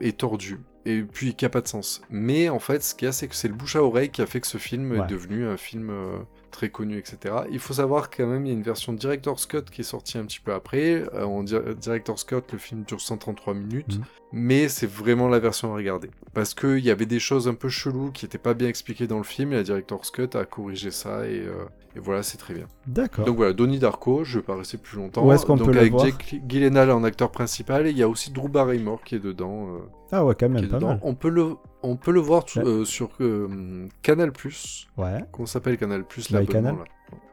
et 0.00 0.12
tordu 0.12 0.58
et 0.84 1.02
puis 1.02 1.34
qui 1.34 1.44
a 1.44 1.48
pas 1.48 1.60
de 1.60 1.68
sens? 1.68 2.02
Mais 2.10 2.48
en 2.48 2.58
fait, 2.58 2.82
ce 2.82 2.94
qu'il 2.94 3.06
y 3.06 3.08
a, 3.08 3.12
c'est 3.12 3.28
que 3.28 3.34
c'est 3.34 3.48
le 3.48 3.54
bouche 3.54 3.76
à 3.76 3.82
oreille 3.82 4.10
qui 4.10 4.20
a 4.20 4.26
fait 4.26 4.40
que 4.40 4.46
ce 4.46 4.58
film 4.58 4.94
est 4.94 5.06
devenu 5.06 5.46
un 5.46 5.56
film 5.56 5.90
euh, 5.90 6.18
très 6.56 6.70
connu, 6.70 6.96
etc. 6.96 7.34
Il 7.50 7.58
faut 7.58 7.74
savoir 7.74 8.08
quand 8.08 8.26
même, 8.26 8.46
il 8.46 8.48
y 8.48 8.52
a 8.52 8.54
une 8.54 8.62
version 8.62 8.94
Director's 8.94 9.44
Cut 9.44 9.64
qui 9.70 9.82
est 9.82 9.84
sortie 9.84 10.16
un 10.16 10.24
petit 10.24 10.40
peu 10.40 10.54
après. 10.54 11.04
Euh, 11.12 11.24
en 11.24 11.42
Director's 11.42 12.24
Cut, 12.24 12.40
le 12.50 12.58
film 12.58 12.84
dure 12.84 13.00
133 13.00 13.52
minutes, 13.52 13.98
mhm. 13.98 14.04
mais 14.32 14.68
c'est 14.70 14.86
vraiment 14.86 15.28
la 15.28 15.38
version 15.38 15.74
à 15.74 15.76
regarder. 15.76 16.10
Parce 16.36 16.52
qu'il 16.52 16.80
y 16.80 16.90
avait 16.90 17.06
des 17.06 17.18
choses 17.18 17.48
un 17.48 17.54
peu 17.54 17.70
cheloues 17.70 18.10
qui 18.10 18.26
n'étaient 18.26 18.36
pas 18.36 18.52
bien 18.52 18.68
expliquées 18.68 19.06
dans 19.06 19.16
le 19.16 19.24
film, 19.24 19.54
et 19.54 19.56
la 19.56 19.62
Director's 19.62 20.10
Cut 20.10 20.28
a 20.34 20.44
corrigé 20.44 20.90
ça, 20.90 21.26
et, 21.26 21.40
euh, 21.40 21.64
voilà, 21.96 22.22
c'est 22.22 22.36
très 22.36 22.52
bien. 22.52 22.66
D'accord. 22.86 23.24
Donc 23.24 23.36
voilà, 23.36 23.54
Donnie 23.54 23.78
Darko, 23.78 24.22
je 24.22 24.38
vais 24.38 24.44
pas 24.44 24.54
rester 24.54 24.76
plus 24.76 24.98
longtemps. 24.98 25.26
Où 25.26 25.32
est-ce 25.32 25.46
qu'on 25.46 25.56
peut 25.56 25.70
avec 25.70 25.84
le 25.84 25.88
voir 25.88 26.04
Jake 26.04 26.42
Gyllenhaal 26.46 26.90
en 26.90 27.04
acteur 27.04 27.30
principal, 27.30 27.86
et 27.86 27.90
il 27.90 27.96
y 27.96 28.02
a 28.02 28.08
aussi 28.08 28.32
Drew 28.32 28.50
Barrymore 28.50 29.02
qui 29.02 29.14
est 29.14 29.18
dedans. 29.18 29.68
Euh, 29.68 29.78
ah 30.12 30.26
ouais, 30.26 30.34
quand 30.38 30.50
même, 30.50 30.68
pas 30.68 30.78
mal. 30.78 31.00
On 31.02 31.14
peut 31.14 31.30
le, 31.30 31.54
on 31.82 31.96
peut 31.96 32.12
le 32.12 32.20
voir 32.20 32.44
sur 32.84 33.08
Canal+. 34.02 34.32
Ouais. 34.98 35.24
Comment 35.32 35.46
s'appelle 35.46 35.78
Canal+, 35.78 36.04
là? 36.30 36.44
Canal. 36.44 36.76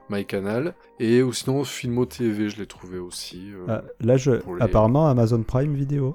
MyCanal. 0.10 0.76
Et 1.00 1.22
ou 1.22 1.34
sinon, 1.34 1.64
Filmo 1.64 2.06
TV, 2.06 2.50
je 2.50 2.58
l'ai 2.58 2.68
trouvé 2.68 3.00
aussi. 3.00 3.52
Euh, 3.54 3.66
ah, 3.68 3.82
là, 4.00 4.18
je... 4.18 4.32
apparemment, 4.62 5.08
Amazon 5.08 5.44
Prime 5.44 5.74
Vidéo 5.74 6.14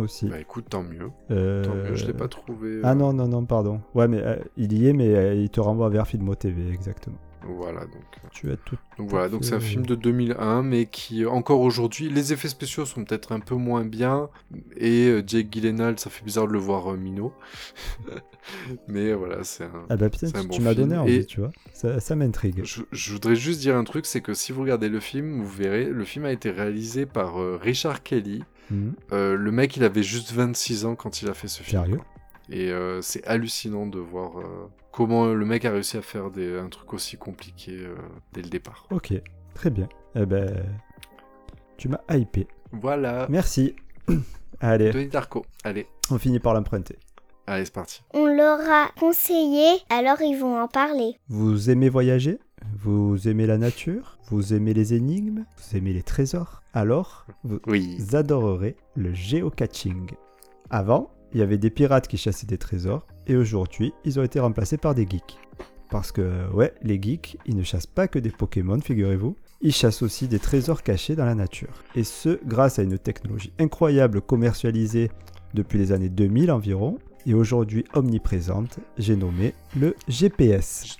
aussi. 0.00 0.26
Bah 0.28 0.40
écoute, 0.40 0.66
tant 0.68 0.82
mieux. 0.82 1.10
Euh, 1.30 1.64
tant 1.64 1.74
mieux, 1.74 1.94
je 1.94 2.06
l'ai 2.06 2.12
pas 2.12 2.28
trouvé. 2.28 2.80
Ah 2.82 2.92
euh. 2.92 2.94
non, 2.94 3.12
non, 3.12 3.28
non, 3.28 3.44
pardon. 3.44 3.80
Ouais, 3.94 4.08
mais 4.08 4.22
il 4.56 4.72
y 4.72 4.88
est, 4.88 4.92
mais 4.92 5.38
il 5.38 5.50
te 5.50 5.60
renvoie 5.60 5.88
vers 5.88 6.06
Filmo 6.06 6.34
TV, 6.34 6.70
exactement. 6.70 7.16
Voilà, 7.48 7.82
donc. 7.82 8.02
Tu 8.32 8.50
as 8.50 8.56
tout. 8.56 8.76
Donc 8.98 9.08
voilà, 9.08 9.28
donc 9.28 9.44
c'est 9.44 9.54
un 9.54 9.60
film 9.60 9.86
de 9.86 9.94
2001, 9.94 10.62
mais 10.62 10.86
qui 10.86 11.24
encore 11.26 11.60
aujourd'hui, 11.60 12.08
les 12.08 12.32
effets 12.32 12.48
spéciaux 12.48 12.84
sont 12.84 13.04
peut-être 13.04 13.32
un 13.32 13.40
peu 13.40 13.54
moins 13.54 13.84
bien, 13.84 14.28
et 14.76 15.22
Jake 15.26 15.48
Gyllenhaal, 15.52 15.98
ça 15.98 16.10
fait 16.10 16.24
bizarre 16.24 16.48
de 16.48 16.52
le 16.52 16.58
voir 16.58 16.92
minot. 16.94 17.32
mais 18.88 19.12
voilà, 19.12 19.44
c'est 19.44 19.64
un. 19.64 19.86
Ah 19.88 19.96
bah 19.96 20.10
putain, 20.10 20.28
tu, 20.48 20.60
m'as 20.60 20.74
donné 20.74 20.96
envie, 20.96 21.24
tu 21.24 21.40
vois. 21.40 21.52
Ça, 21.72 22.00
ça 22.00 22.16
m'intrigue. 22.16 22.62
Je, 22.64 23.12
voudrais 23.12 23.36
juste 23.36 23.60
dire 23.60 23.76
un 23.76 23.84
truc, 23.84 24.06
c'est 24.06 24.20
que 24.20 24.34
si 24.34 24.50
vous 24.50 24.62
regardez 24.62 24.88
le 24.88 25.00
film, 25.00 25.40
vous 25.40 25.48
verrez, 25.48 25.84
le 25.84 26.04
film 26.04 26.24
a 26.24 26.32
été 26.32 26.50
réalisé 26.50 27.06
par 27.06 27.36
Richard 27.60 28.02
Kelly. 28.02 28.42
Mhm. 28.70 28.94
le 29.10 29.50
mec, 29.50 29.76
il 29.76 29.84
avait 29.84 30.02
juste 30.02 30.32
26 30.32 30.84
ans 30.86 30.94
quand 30.96 31.22
il 31.22 31.28
a 31.28 31.34
fait 31.34 31.48
ce 31.48 31.62
film. 31.62 31.82
Sérieux? 31.82 32.00
et 32.48 32.70
euh, 32.70 33.02
c'est 33.02 33.26
hallucinant 33.26 33.86
de 33.86 33.98
voir 33.98 34.38
euh, 34.38 34.70
comment 34.92 35.26
le 35.26 35.44
mec 35.44 35.64
a 35.64 35.70
réussi 35.70 35.96
à 35.96 36.02
faire 36.02 36.30
des, 36.30 36.56
un 36.58 36.68
truc 36.68 36.92
aussi 36.92 37.16
compliqué 37.16 37.72
euh, 37.72 37.96
dès 38.32 38.42
le 38.42 38.48
départ. 38.48 38.86
Ok, 38.90 39.12
très 39.54 39.70
bien. 39.70 39.88
Eh 40.14 40.26
ben, 40.26 40.64
tu 41.76 41.88
m'as 41.88 42.00
hypé. 42.10 42.46
Voilà. 42.72 43.26
Merci. 43.28 43.74
Allez. 44.60 44.90
Denis 44.90 45.08
Darko, 45.08 45.44
allez. 45.64 45.86
On 46.10 46.18
finit 46.18 46.40
par 46.40 46.54
l'emprunter. 46.54 46.98
Allez, 47.46 47.66
c'est 47.66 47.74
parti. 47.74 48.02
On 48.14 48.24
leur 48.26 48.58
a 48.60 48.88
conseillé, 48.98 49.66
alors 49.90 50.20
ils 50.22 50.38
vont 50.38 50.58
en 50.58 50.66
parler. 50.66 51.18
Vous 51.28 51.68
aimez 51.68 51.90
voyager? 51.90 52.38
Vous 52.78 53.28
aimez 53.28 53.46
la 53.46 53.58
nature? 53.58 54.18
Vous 54.28 54.54
aimez 54.54 54.74
les 54.74 54.94
énigmes? 54.94 55.44
Vous 55.56 55.76
aimez 55.76 55.92
les 55.92 56.02
trésors? 56.02 56.62
Alors, 56.72 57.26
vous 57.44 57.60
oui. 57.66 57.98
adorerez 58.12 58.76
le 58.96 59.12
géocaching. 59.12 60.10
Avant, 60.70 61.10
il 61.32 61.40
y 61.40 61.42
avait 61.42 61.58
des 61.58 61.70
pirates 61.70 62.08
qui 62.08 62.16
chassaient 62.16 62.46
des 62.46 62.58
trésors, 62.58 63.06
et 63.26 63.36
aujourd'hui, 63.36 63.92
ils 64.04 64.18
ont 64.18 64.22
été 64.22 64.40
remplacés 64.40 64.78
par 64.78 64.94
des 64.94 65.06
geeks. 65.06 65.38
Parce 65.90 66.12
que, 66.12 66.50
ouais, 66.52 66.74
les 66.82 67.00
geeks, 67.00 67.38
ils 67.46 67.56
ne 67.56 67.62
chassent 67.62 67.86
pas 67.86 68.08
que 68.08 68.18
des 68.18 68.30
Pokémon, 68.30 68.80
figurez-vous. 68.80 69.36
ils 69.60 69.72
chassent 69.72 70.02
aussi 70.02 70.26
des 70.28 70.38
trésors 70.38 70.82
cachés 70.82 71.14
dans 71.14 71.24
la 71.24 71.34
nature. 71.34 71.82
Et 71.94 72.04
ce, 72.04 72.40
grâce 72.44 72.78
à 72.78 72.82
une 72.82 72.98
technologie 72.98 73.52
incroyable 73.58 74.20
commercialisée 74.20 75.10
depuis 75.54 75.78
les 75.78 75.92
années 75.92 76.08
2000 76.08 76.50
environ, 76.50 76.98
et 77.26 77.34
aujourd'hui 77.34 77.84
omniprésente, 77.94 78.78
j'ai 78.96 79.16
nommé 79.16 79.54
le 79.78 79.94
GPS. 80.08 80.96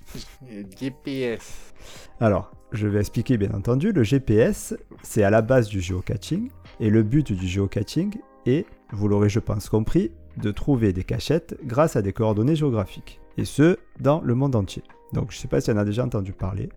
GPS. 0.78 1.72
Alors, 2.20 2.50
je 2.72 2.88
vais 2.88 2.98
expliquer 2.98 3.38
bien 3.38 3.52
entendu, 3.52 3.92
le 3.92 4.02
GPS, 4.02 4.76
c'est 5.02 5.22
à 5.22 5.30
la 5.30 5.40
base 5.40 5.68
du 5.68 5.80
geocaching, 5.80 6.50
et 6.80 6.90
le 6.90 7.02
but 7.02 7.32
du 7.32 7.46
geocaching 7.46 8.14
est, 8.44 8.66
vous 8.92 9.08
l'aurez 9.08 9.28
je 9.28 9.38
pense 9.38 9.68
compris, 9.68 10.10
de 10.36 10.50
trouver 10.50 10.92
des 10.92 11.04
cachettes 11.04 11.56
grâce 11.64 11.96
à 11.96 12.02
des 12.02 12.12
coordonnées 12.12 12.56
géographiques, 12.56 13.20
et 13.38 13.44
ce, 13.44 13.78
dans 14.00 14.20
le 14.20 14.34
monde 14.34 14.56
entier. 14.56 14.82
Donc 15.12 15.30
je 15.30 15.38
sais 15.38 15.48
pas 15.48 15.60
si 15.60 15.70
on 15.70 15.76
a 15.76 15.84
déjà 15.84 16.04
entendu 16.04 16.32
parler. 16.32 16.68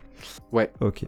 Ouais. 0.52 0.72
Ok. 0.80 1.06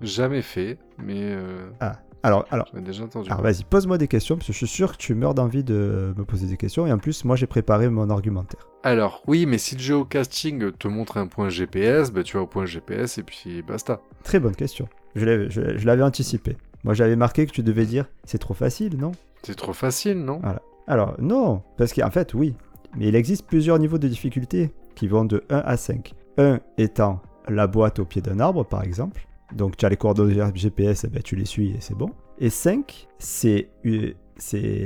Jamais 0.00 0.42
fait, 0.42 0.78
mais... 0.98 1.20
Euh... 1.22 1.70
Ah, 1.80 2.00
alors, 2.22 2.44
alors, 2.50 2.66
déjà 2.74 3.04
entendu 3.04 3.30
alors 3.30 3.42
vas-y, 3.42 3.62
pose-moi 3.64 3.98
des 3.98 4.08
questions, 4.08 4.36
parce 4.36 4.46
que 4.48 4.52
je 4.52 4.58
suis 4.58 4.66
sûr 4.66 4.92
que 4.92 4.96
tu 4.96 5.14
meurs 5.14 5.34
d'envie 5.34 5.62
de 5.62 6.12
me 6.16 6.24
poser 6.24 6.46
des 6.46 6.56
questions, 6.56 6.86
et 6.86 6.92
en 6.92 6.98
plus, 6.98 7.24
moi 7.24 7.36
j'ai 7.36 7.46
préparé 7.46 7.88
mon 7.88 8.10
argumentaire. 8.10 8.66
Alors, 8.82 9.22
oui, 9.26 9.46
mais 9.46 9.58
si 9.58 9.74
le 9.76 9.80
geocasting 9.80 10.72
te 10.72 10.88
montre 10.88 11.18
un 11.18 11.26
point 11.26 11.48
GPS, 11.48 12.10
bah, 12.10 12.22
tu 12.22 12.36
vas 12.36 12.42
au 12.42 12.46
point 12.46 12.66
GPS 12.66 13.18
et 13.18 13.22
puis 13.22 13.62
basta. 13.62 14.00
Très 14.24 14.40
bonne 14.40 14.56
question. 14.56 14.88
Je 15.14 15.84
l'avais 15.86 16.02
anticipé. 16.02 16.56
Moi 16.84 16.94
j'avais 16.94 17.16
marqué 17.16 17.46
que 17.46 17.52
tu 17.52 17.62
devais 17.62 17.86
dire 17.86 18.06
c'est 18.24 18.38
trop 18.38 18.54
facile, 18.54 18.96
non? 18.96 19.12
C'est 19.42 19.56
trop 19.56 19.72
facile, 19.72 20.18
non? 20.18 20.40
Voilà. 20.42 20.62
Alors, 20.86 21.14
non, 21.20 21.62
parce 21.76 21.92
qu'en 21.92 22.10
fait, 22.10 22.34
oui, 22.34 22.54
mais 22.96 23.08
il 23.08 23.16
existe 23.16 23.46
plusieurs 23.46 23.78
niveaux 23.78 23.98
de 23.98 24.08
difficulté 24.08 24.70
qui 24.94 25.08
vont 25.08 25.24
de 25.24 25.42
1 25.50 25.58
à 25.58 25.76
5. 25.76 26.14
1 26.38 26.60
étant 26.78 27.20
la 27.48 27.66
boîte 27.66 27.98
au 27.98 28.04
pied 28.04 28.22
d'un 28.22 28.40
arbre, 28.40 28.64
par 28.64 28.82
exemple. 28.82 29.26
Donc 29.54 29.76
tu 29.76 29.86
as 29.86 29.88
les 29.88 29.96
coordonnées 29.96 30.40
GPS, 30.54 31.04
eh 31.04 31.08
ben, 31.08 31.22
tu 31.22 31.36
les 31.36 31.44
suis 31.44 31.70
et 31.70 31.80
c'est 31.80 31.96
bon. 31.96 32.10
Et 32.38 32.50
5, 32.50 33.08
c'est 33.18 33.68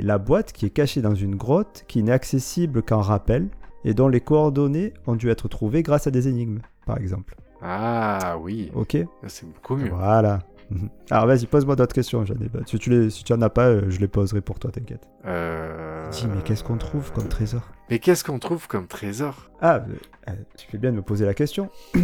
la 0.01 0.17
boîte 0.17 0.53
qui 0.53 0.65
est 0.65 0.69
cachée 0.69 1.01
dans 1.01 1.15
une 1.15 1.35
grotte, 1.35 1.83
qui 1.87 2.03
n'est 2.03 2.11
accessible 2.11 2.81
qu'en 2.81 3.01
rappel, 3.01 3.49
et 3.83 3.93
dont 3.93 4.07
les 4.07 4.21
coordonnées 4.21 4.93
ont 5.07 5.15
dû 5.15 5.29
être 5.29 5.47
trouvées 5.47 5.83
grâce 5.83 6.07
à 6.07 6.11
des 6.11 6.27
énigmes, 6.27 6.59
par 6.85 6.97
exemple. 6.97 7.35
Ah 7.61 8.37
oui. 8.41 8.71
Ok. 8.73 8.97
C'est 9.27 9.45
beaucoup 9.45 9.75
mieux. 9.75 9.89
Voilà. 9.89 10.39
Alors 11.11 11.27
vas-y, 11.27 11.45
pose-moi 11.45 11.75
d'autres 11.75 11.93
questions, 11.93 12.25
j'en 12.25 12.35
ai 12.35 12.49
Si 12.65 12.79
tu, 12.79 12.89
les, 12.89 13.09
si 13.09 13.23
tu 13.23 13.33
en 13.33 13.41
as 13.41 13.49
pas, 13.49 13.67
euh, 13.67 13.89
je 13.89 13.99
les 13.99 14.07
poserai 14.07 14.41
pour 14.41 14.59
toi, 14.59 14.71
t'inquiète. 14.71 15.07
Euh... 15.25 16.09
Dis, 16.09 16.27
mais 16.27 16.41
qu'est-ce 16.43 16.63
qu'on 16.63 16.77
trouve 16.77 17.11
comme 17.11 17.27
trésor? 17.27 17.61
Mais 17.89 17.99
qu'est-ce 17.99 18.23
qu'on 18.23 18.39
trouve 18.39 18.67
comme 18.67 18.87
trésor? 18.87 19.49
Ah, 19.61 19.83
euh, 20.29 20.33
tu 20.57 20.67
fais 20.67 20.77
bien 20.77 20.91
de 20.91 20.97
me 20.97 21.01
poser 21.01 21.25
la 21.25 21.33
question. 21.33 21.69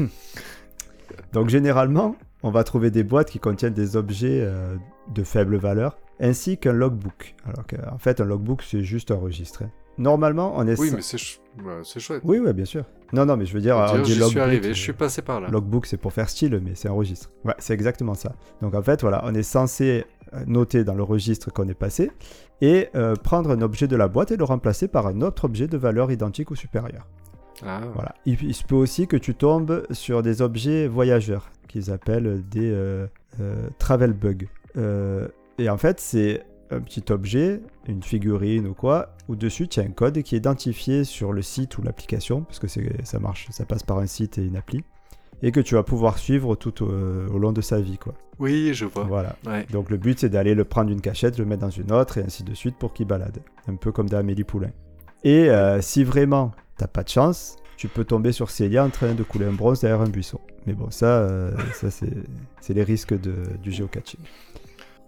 Donc 1.34 1.50
généralement, 1.50 2.16
on 2.44 2.52
va 2.52 2.64
trouver 2.64 2.92
des 2.92 3.04
boîtes 3.04 3.30
qui 3.30 3.40
contiennent 3.40 3.74
des 3.74 3.96
objets 3.96 4.42
euh, 4.42 4.76
de 5.14 5.24
faible 5.24 5.58
valeur, 5.58 5.98
ainsi 6.20 6.58
qu'un 6.58 6.74
logbook. 6.74 7.36
Alors 7.46 7.66
qu'en 7.66 7.98
fait, 7.98 8.22
un 8.22 8.26
logbook, 8.26 8.62
c'est 8.64 8.84
juste 8.84 9.12
un 9.12 9.18
registre. 9.18 9.64
Hein. 9.64 9.72
Normalement, 9.98 10.54
on 10.56 10.68
est... 10.68 10.80
Oui, 10.80 10.92
mais 10.94 11.02
c'est 11.02 11.18
chouette. 12.00 12.22
Oui, 12.24 12.38
oui, 12.40 12.54
bien 12.54 12.66
sûr. 12.66 12.84
Non, 13.14 13.26
non, 13.26 13.36
mais 13.36 13.46
je 13.46 13.54
veux 13.54 13.62
dire... 13.62 13.76
dire 14.04 14.06
je 14.06 14.24
suis 14.24 14.40
arrivé, 14.40 14.74
je 14.74 14.80
suis 14.80 14.94
passé 14.94 15.22
par 15.22 15.42
là. 15.42 15.48
Logbook, 15.50 15.88
c'est 15.88 15.98
pour 15.98 16.14
faire 16.14 16.30
style, 16.30 16.60
mais 16.64 16.76
c'est 16.76 16.88
un 16.88 16.94
registre. 16.94 17.32
Ouais, 17.46 17.56
c'est 17.58 17.74
exactement 17.74 18.14
ça. 18.14 18.34
Donc 18.62 18.76
en 18.76 18.82
fait, 18.84 19.02
voilà, 19.02 19.22
on 19.26 19.34
est 19.34 19.44
censé 19.44 20.06
euh, 20.34 20.44
noter 20.46 20.84
dans 20.84 20.94
le 20.94 21.04
registre 21.04 21.52
qu'on 21.52 21.68
est 21.68 21.74
passé 21.74 22.12
et 22.62 22.90
euh, 22.96 23.16
prendre 23.16 23.50
un 23.50 23.62
objet 23.62 23.88
de 23.88 23.96
la 23.96 24.08
boîte 24.08 24.32
et 24.32 24.38
le 24.38 24.44
remplacer 24.44 24.88
par 24.88 25.08
un 25.08 25.22
autre 25.22 25.46
objet 25.46 25.68
de 25.68 25.78
valeur 25.78 26.12
identique 26.12 26.52
ou 26.52 26.56
supérieure. 26.56 27.08
Ah. 27.66 27.82
Voilà. 27.94 28.16
Il, 28.26 28.42
il, 28.44 28.54
se 28.54 28.64
peut 28.64 28.76
aussi 28.76 29.08
que 29.08 29.18
tu 29.18 29.36
tombes 29.36 29.86
sur 29.92 30.22
des 30.22 30.42
objets 30.42 30.88
voyageurs 30.88 31.52
qu'ils 31.68 31.92
appellent 31.92 32.44
des 32.50 32.72
euh, 32.72 33.08
euh, 33.40 33.70
travel 33.78 34.14
bugs. 34.14 34.48
Euh, 34.78 35.28
et 35.58 35.70
en 35.70 35.78
fait, 35.78 36.00
c'est 36.00 36.44
un 36.72 36.82
petit 36.82 37.04
objet, 37.12 37.62
une 37.88 38.04
figurine 38.04 38.68
ou 38.68 38.74
quoi, 38.74 39.16
où 39.28 39.36
dessus 39.36 39.68
tu 39.68 39.80
as 39.80 39.84
un 39.84 39.92
code 39.92 40.22
qui 40.22 40.36
est 40.36 40.40
identifié 40.40 41.04
sur 41.04 41.32
le 41.32 41.42
site 41.42 41.78
ou 41.78 41.82
l'application, 41.82 42.42
parce 42.42 42.60
que 42.60 42.68
ça 42.68 43.20
marche, 43.20 43.48
ça 43.52 43.66
passe 43.66 43.84
par 43.84 44.00
un 44.00 44.06
site 44.06 44.38
et 44.38 44.44
une 44.44 44.58
appli, 44.58 44.84
et 45.42 45.54
que 45.54 45.62
tu 45.62 45.76
vas 45.76 45.84
pouvoir 45.84 46.18
suivre 46.18 46.56
tout 46.56 46.84
au, 46.84 47.38
long 47.38 47.54
de 47.54 47.62
sa 47.62 47.80
vie, 47.80 47.98
quoi. 47.98 48.16
Oui, 48.40 48.74
je 48.74 48.86
vois. 48.86 49.06
Voilà. 49.06 49.38
Donc 49.72 49.90
le 49.90 49.98
but 49.98 50.20
c'est 50.20 50.30
d'aller 50.30 50.56
le 50.56 50.66
prendre 50.66 50.90
d'une 50.90 51.00
cachette, 51.00 51.40
le 51.40 51.46
mettre 51.46 51.62
dans 51.62 51.70
une 51.70 51.92
autre, 51.94 52.18
et 52.18 52.24
ainsi 52.24 52.44
de 52.44 52.54
suite 52.54 52.76
pour 52.76 52.94
qu'il 52.94 53.08
balade. 53.08 53.40
Un 53.68 53.76
peu 53.76 53.94
comme 53.94 54.10
d'Amélie 54.10 54.44
Poulain. 54.44 54.72
Et 55.24 55.50
si 55.80 56.04
vraiment 56.04 56.52
t'as 56.78 56.88
pas 56.88 57.04
de 57.04 57.10
chance, 57.10 57.56
tu 57.78 57.88
peux 57.88 58.04
tomber 58.04 58.32
sur 58.32 58.50
Célia 58.50 58.84
en 58.84 58.90
train 58.90 59.14
de 59.14 59.24
couler 59.24 59.46
un 59.46 59.54
bronze 59.54 59.82
derrière 59.82 60.02
un 60.02 60.10
buisson. 60.10 60.40
Mais 60.66 60.74
bon, 60.74 60.90
ça, 60.90 61.06
euh, 61.06 61.52
ça 61.74 61.88
c'est 61.92 62.74
les 62.74 62.84
risques 62.84 63.20
de, 63.20 63.36
du 63.62 63.72
géocaching. 63.72 64.20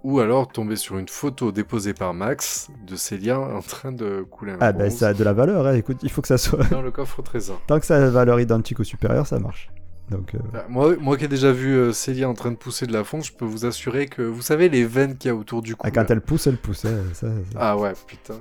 Ou 0.04 0.20
alors 0.22 0.48
tomber 0.48 0.78
sur 0.78 0.98
une 0.98 1.10
photo 1.10 1.52
déposée 1.52 1.94
par 1.94 2.14
Max 2.14 2.70
de 2.88 2.96
Célia 2.96 3.38
en 3.38 3.62
train 3.62 3.92
de 3.92 4.26
couler 4.30 4.54
un 4.54 4.58
ah, 4.62 4.72
bronze. 4.72 4.82
Ah 4.82 4.84
ben 4.84 4.90
ça 4.90 5.08
a 5.10 5.14
de 5.14 5.24
la 5.24 5.34
valeur, 5.34 5.68
hein. 5.68 5.74
écoute, 5.74 5.98
il 6.04 6.10
faut 6.10 6.22
que 6.22 6.28
ça 6.30 6.38
soit... 6.38 6.64
Dans 6.70 6.82
le 6.82 6.92
coffre 6.92 7.20
au 7.20 7.22
trésor. 7.22 7.62
Tant 7.68 7.80
que 7.80 7.86
ça 7.86 7.98
a 7.98 8.00
une 8.00 8.08
valeur 8.08 8.40
identique 8.40 8.80
ou 8.80 8.86
supérieure, 8.86 9.28
ça 9.28 9.40
marche. 9.40 9.70
Donc, 10.10 10.34
euh, 10.36 10.40
bah, 10.54 10.66
moi, 10.70 10.96
moi 11.00 11.18
qui 11.18 11.26
ai 11.26 11.28
déjà 11.28 11.52
vu 11.52 11.74
euh, 11.74 11.92
Célia 11.92 12.30
en 12.30 12.34
train 12.34 12.52
de 12.52 12.56
pousser 12.56 12.88
de 12.88 12.94
la 12.94 13.04
fonte, 13.04 13.26
je 13.26 13.34
peux 13.34 13.46
vous 13.46 13.66
assurer 13.66 14.08
que 14.08 14.22
vous 14.22 14.42
savez 14.42 14.70
les 14.70 14.86
veines 14.86 15.18
qu'il 15.18 15.30
y 15.30 15.32
a 15.32 15.36
autour 15.36 15.62
du 15.62 15.76
cou. 15.76 15.86
Ah, 15.86 15.92
quand 15.92 16.10
elle 16.10 16.22
pousse, 16.22 16.48
elle 16.48 16.58
pousse. 16.58 16.86
Hein, 16.86 17.04
ça, 17.14 17.28
ah 17.56 17.78
ouais, 17.78 17.94
putain. 18.08 18.36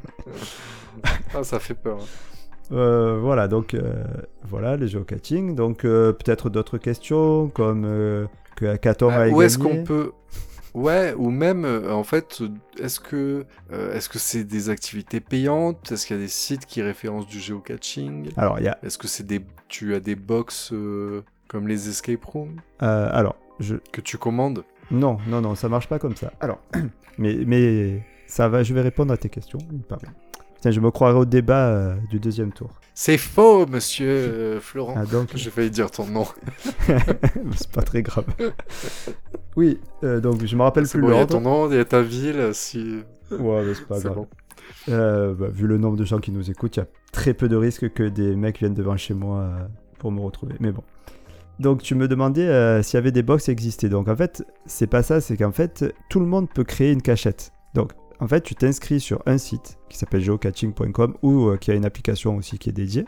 ah, 1.34 1.42
ça 1.42 1.58
fait 1.58 1.74
peur. 1.74 1.98
Hein. 2.00 2.06
Euh, 2.72 3.18
voilà, 3.20 3.48
donc 3.48 3.74
euh, 3.74 4.04
voilà 4.44 4.76
les 4.76 4.88
geocaching. 4.88 5.54
Donc 5.54 5.84
euh, 5.84 6.12
peut-être 6.12 6.50
d'autres 6.50 6.78
questions 6.78 7.48
comme 7.48 7.82
que 8.56 8.76
14 8.76 9.12
bah, 9.12 9.28
Où 9.28 9.42
est-ce 9.42 9.58
qu'on 9.58 9.84
peut 9.84 10.12
Ouais, 10.74 11.14
ou 11.16 11.30
même 11.30 11.64
en 11.90 12.04
fait, 12.04 12.42
est-ce 12.78 13.00
que 13.00 13.46
est-ce 13.72 14.08
que 14.08 14.18
c'est 14.18 14.44
des 14.44 14.70
activités 14.70 15.20
payantes? 15.20 15.90
Est-ce 15.90 16.06
qu'il 16.06 16.16
y 16.16 16.18
a 16.18 16.22
des 16.22 16.28
sites 16.28 16.66
qui 16.66 16.82
référencent 16.82 17.26
du 17.26 17.40
geocaching 17.40 18.30
Alors 18.36 18.58
il 18.58 18.64
y 18.64 18.68
a. 18.68 18.78
Est-ce 18.82 18.98
que 18.98 19.08
c'est 19.08 19.26
des 19.26 19.40
tu 19.68 19.94
as 19.94 20.00
des 20.00 20.14
box 20.14 20.72
comme 21.48 21.68
les 21.68 21.88
escape 21.88 22.24
rooms? 22.24 22.60
Alors 22.78 23.36
je 23.60 23.76
que 23.92 24.00
tu 24.00 24.18
commandes? 24.18 24.64
Non, 24.90 25.18
non, 25.26 25.40
non, 25.40 25.54
ça 25.54 25.68
marche 25.68 25.88
pas 25.88 25.98
comme 25.98 26.16
ça. 26.16 26.32
Alors, 26.40 26.60
mais 27.18 27.38
mais 27.46 28.02
ça 28.26 28.48
va, 28.48 28.62
je 28.62 28.72
vais 28.72 28.82
répondre 28.82 29.12
à 29.12 29.16
tes 29.16 29.28
questions. 29.28 29.58
Tiens, 30.60 30.72
je 30.72 30.80
me 30.80 30.90
croirais 30.90 31.18
au 31.18 31.24
débat 31.24 31.68
euh, 31.68 31.96
du 32.10 32.18
deuxième 32.18 32.52
tour. 32.52 32.70
C'est 32.92 33.18
faux, 33.18 33.64
monsieur 33.66 34.08
euh, 34.08 34.60
Florent. 34.60 34.94
Ah, 34.96 35.04
donc... 35.06 35.30
J'ai 35.34 35.50
failli 35.50 35.70
dire 35.70 35.90
ton 35.90 36.06
nom. 36.06 36.26
c'est 37.54 37.70
pas 37.70 37.82
très 37.82 38.02
grave. 38.02 38.24
oui, 39.56 39.78
euh, 40.02 40.20
donc 40.20 40.44
je 40.44 40.56
me 40.56 40.62
rappelle 40.62 40.88
plus 40.88 41.00
bon, 41.00 41.10
Il 41.10 41.14
y 41.14 41.18
a 41.18 41.26
ton 41.26 41.40
nom, 41.40 41.70
il 41.70 41.76
y 41.76 41.80
a 41.80 41.84
ta 41.84 42.02
ville, 42.02 42.50
si... 42.54 43.02
Ouais, 43.30 43.62
mais 43.64 43.74
c'est 43.74 43.86
pas 43.86 44.00
grave. 44.00 44.26
Bah, 44.88 45.48
vu 45.48 45.68
le 45.68 45.78
nombre 45.78 45.96
de 45.96 46.04
gens 46.04 46.18
qui 46.18 46.32
nous 46.32 46.50
écoutent, 46.50 46.76
il 46.76 46.80
y 46.80 46.82
a 46.82 46.88
très 47.12 47.34
peu 47.34 47.48
de 47.48 47.54
risques 47.54 47.92
que 47.92 48.02
des 48.02 48.34
mecs 48.34 48.58
viennent 48.58 48.74
devant 48.74 48.96
chez 48.96 49.14
moi 49.14 49.48
pour 49.98 50.10
me 50.10 50.20
retrouver. 50.20 50.54
Mais 50.58 50.72
bon. 50.72 50.82
Donc 51.60 51.82
tu 51.82 51.94
me 51.94 52.08
demandais 52.08 52.82
s'il 52.82 52.96
y 52.96 52.98
avait 52.98 53.12
des 53.12 53.22
box 53.22 53.48
existaient. 53.48 53.88
Donc 53.88 54.08
en 54.08 54.16
fait, 54.16 54.44
c'est 54.66 54.86
pas 54.86 55.02
ça, 55.02 55.20
c'est 55.20 55.36
qu'en 55.36 55.52
fait, 55.52 55.94
tout 56.08 56.20
le 56.20 56.26
monde 56.26 56.48
peut 56.52 56.64
créer 56.64 56.90
une 56.90 57.02
cachette. 57.02 57.52
Donc 57.74 57.92
en 58.20 58.26
fait, 58.26 58.40
tu 58.40 58.54
t'inscris 58.54 59.00
sur 59.00 59.22
un 59.26 59.38
site 59.38 59.78
qui 59.88 59.96
s'appelle 59.96 60.22
geocaching.com 60.22 61.14
ou 61.22 61.48
euh, 61.48 61.56
qui 61.56 61.70
a 61.70 61.74
une 61.74 61.84
application 61.84 62.36
aussi 62.36 62.58
qui 62.58 62.68
est 62.68 62.72
dédiée. 62.72 63.06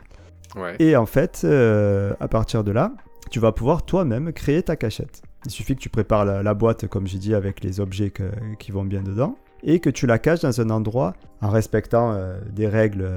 Et 0.80 0.96
en 0.96 1.06
fait, 1.06 1.42
euh, 1.44 2.12
à 2.18 2.26
partir 2.26 2.64
de 2.64 2.72
là, 2.72 2.92
tu 3.30 3.38
vas 3.38 3.52
pouvoir 3.52 3.84
toi-même 3.84 4.32
créer 4.32 4.62
ta 4.62 4.76
cachette. 4.76 5.22
Il 5.44 5.50
suffit 5.50 5.76
que 5.76 5.80
tu 5.80 5.88
prépares 5.88 6.24
la, 6.24 6.54
boîte, 6.54 6.86
comme 6.88 7.06
j'ai 7.06 7.18
dit, 7.18 7.34
avec 7.34 7.62
les 7.62 7.80
objets 7.80 8.12
qui 8.58 8.72
vont 8.72 8.84
bien 8.84 9.02
dedans, 9.02 9.36
et 9.62 9.78
que 9.78 9.88
tu 9.88 10.06
la 10.06 10.18
caches 10.18 10.40
dans 10.40 10.60
un 10.60 10.70
endroit 10.70 11.14
en 11.40 11.50
respectant 11.50 12.12
euh, 12.12 12.40
des 12.50 12.66
règles 12.66 13.08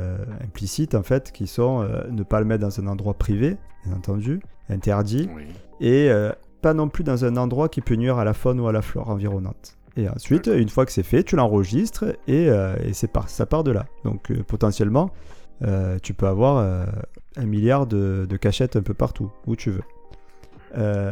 implicites, 0.41 0.93
en 0.93 1.03
fait, 1.03 1.31
qui 1.31 1.47
sont 1.47 1.87
ne 2.09 2.23
pas 2.23 2.39
le 2.39 2.45
mettre 2.45 2.61
dans 2.61 2.79
un 2.79 2.87
endroit 2.87 3.15
privé, 3.15 3.57
bien 3.83 3.95
entendu, 3.95 4.39
interdit, 4.69 5.27
et 5.81 6.11
pas 6.61 6.73
non 6.73 6.87
plus 6.87 7.03
dans 7.03 7.25
un 7.25 7.35
endroit 7.35 7.67
qui 7.67 7.81
peut 7.81 7.95
nuire 7.95 8.19
à 8.19 8.23
la 8.23 8.33
faune 8.33 8.59
ou 8.59 8.67
à 8.67 8.71
la 8.71 8.83
flore 8.83 9.09
environnante. 9.09 9.75
Et 9.95 10.09
ensuite, 10.09 10.47
une 10.47 10.69
fois 10.69 10.85
que 10.85 10.91
c'est 10.91 11.03
fait, 11.03 11.23
tu 11.23 11.35
l'enregistres 11.35 12.05
et, 12.27 12.49
euh, 12.49 12.75
c'est 12.93 13.11
ça 13.27 13.45
part 13.45 13.63
de 13.63 13.71
là. 13.71 13.85
Donc 14.03 14.31
euh, 14.31 14.43
potentiellement, 14.43 15.11
euh, 15.63 15.99
tu 16.01 16.13
peux 16.13 16.27
avoir 16.27 16.87
un 17.35 17.45
milliard 17.45 17.85
de, 17.85 18.37
cachettes 18.37 18.75
un 18.75 18.81
peu 18.81 18.93
partout, 18.93 19.31
où 19.45 19.55
tu 19.55 19.69
veux. 19.69 19.83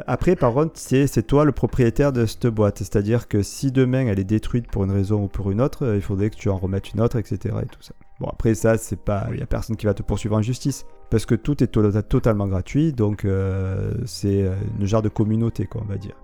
après, 0.08 0.36
par 0.36 0.54
contre, 0.54 0.74
c'est 0.76 1.28
toi 1.28 1.46
le 1.46 1.52
propriétaire 1.52 2.12
de 2.12 2.26
cette 2.26 2.48
boîte. 2.48 2.80
C'est-à-dire 2.80 3.28
que 3.28 3.44
si 3.44 3.72
demain 3.72 4.08
elle 4.08 4.20
est 4.20 4.24
détruite 4.24 4.68
pour 4.68 4.84
une 4.84 4.92
raison 4.92 5.24
ou 5.24 5.28
pour 5.28 5.52
une 5.52 5.62
autre, 5.62 5.94
il 5.96 6.02
faudrait 6.02 6.32
que 6.32 6.36
tu 6.36 6.50
en 6.50 6.58
remettes 6.58 6.92
une 6.94 7.02
autre, 7.02 7.18
etc. 7.18 7.56
Et 7.62 7.68
tout 7.68 7.82
ça. 7.82 7.94
Bon, 8.20 8.28
après, 8.28 8.56
ça, 8.56 8.78
c'est 8.78 9.00
pas. 9.00 9.28
Il 9.30 9.38
n'y 9.38 9.44
a 9.44 9.48
personne 9.48 9.76
qui 9.76 9.86
va 9.86 9.94
te 9.94 10.02
poursuivre 10.04 10.36
en 10.36 10.42
justice. 10.42 10.86
Parce 11.12 11.26
que 11.26 11.36
tout 11.36 11.64
est 11.64 11.68
totalement 11.68 12.48
gratuit. 12.48 12.94
Donc, 12.94 13.28
c'est 14.06 14.50
une 14.80 14.86
genre 14.86 15.02
de 15.04 15.10
communauté, 15.10 15.66
quoi, 15.66 15.82
on 15.86 15.90
va 15.90 15.98
dire. 15.98 16.16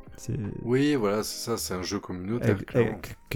Oui, 0.64 0.96
voilà, 0.96 1.24
c'est 1.24 1.46
ça, 1.46 1.58
c'est 1.58 1.74
un 1.74 1.84
jeu 1.84 2.00
communautaire. 2.00 2.58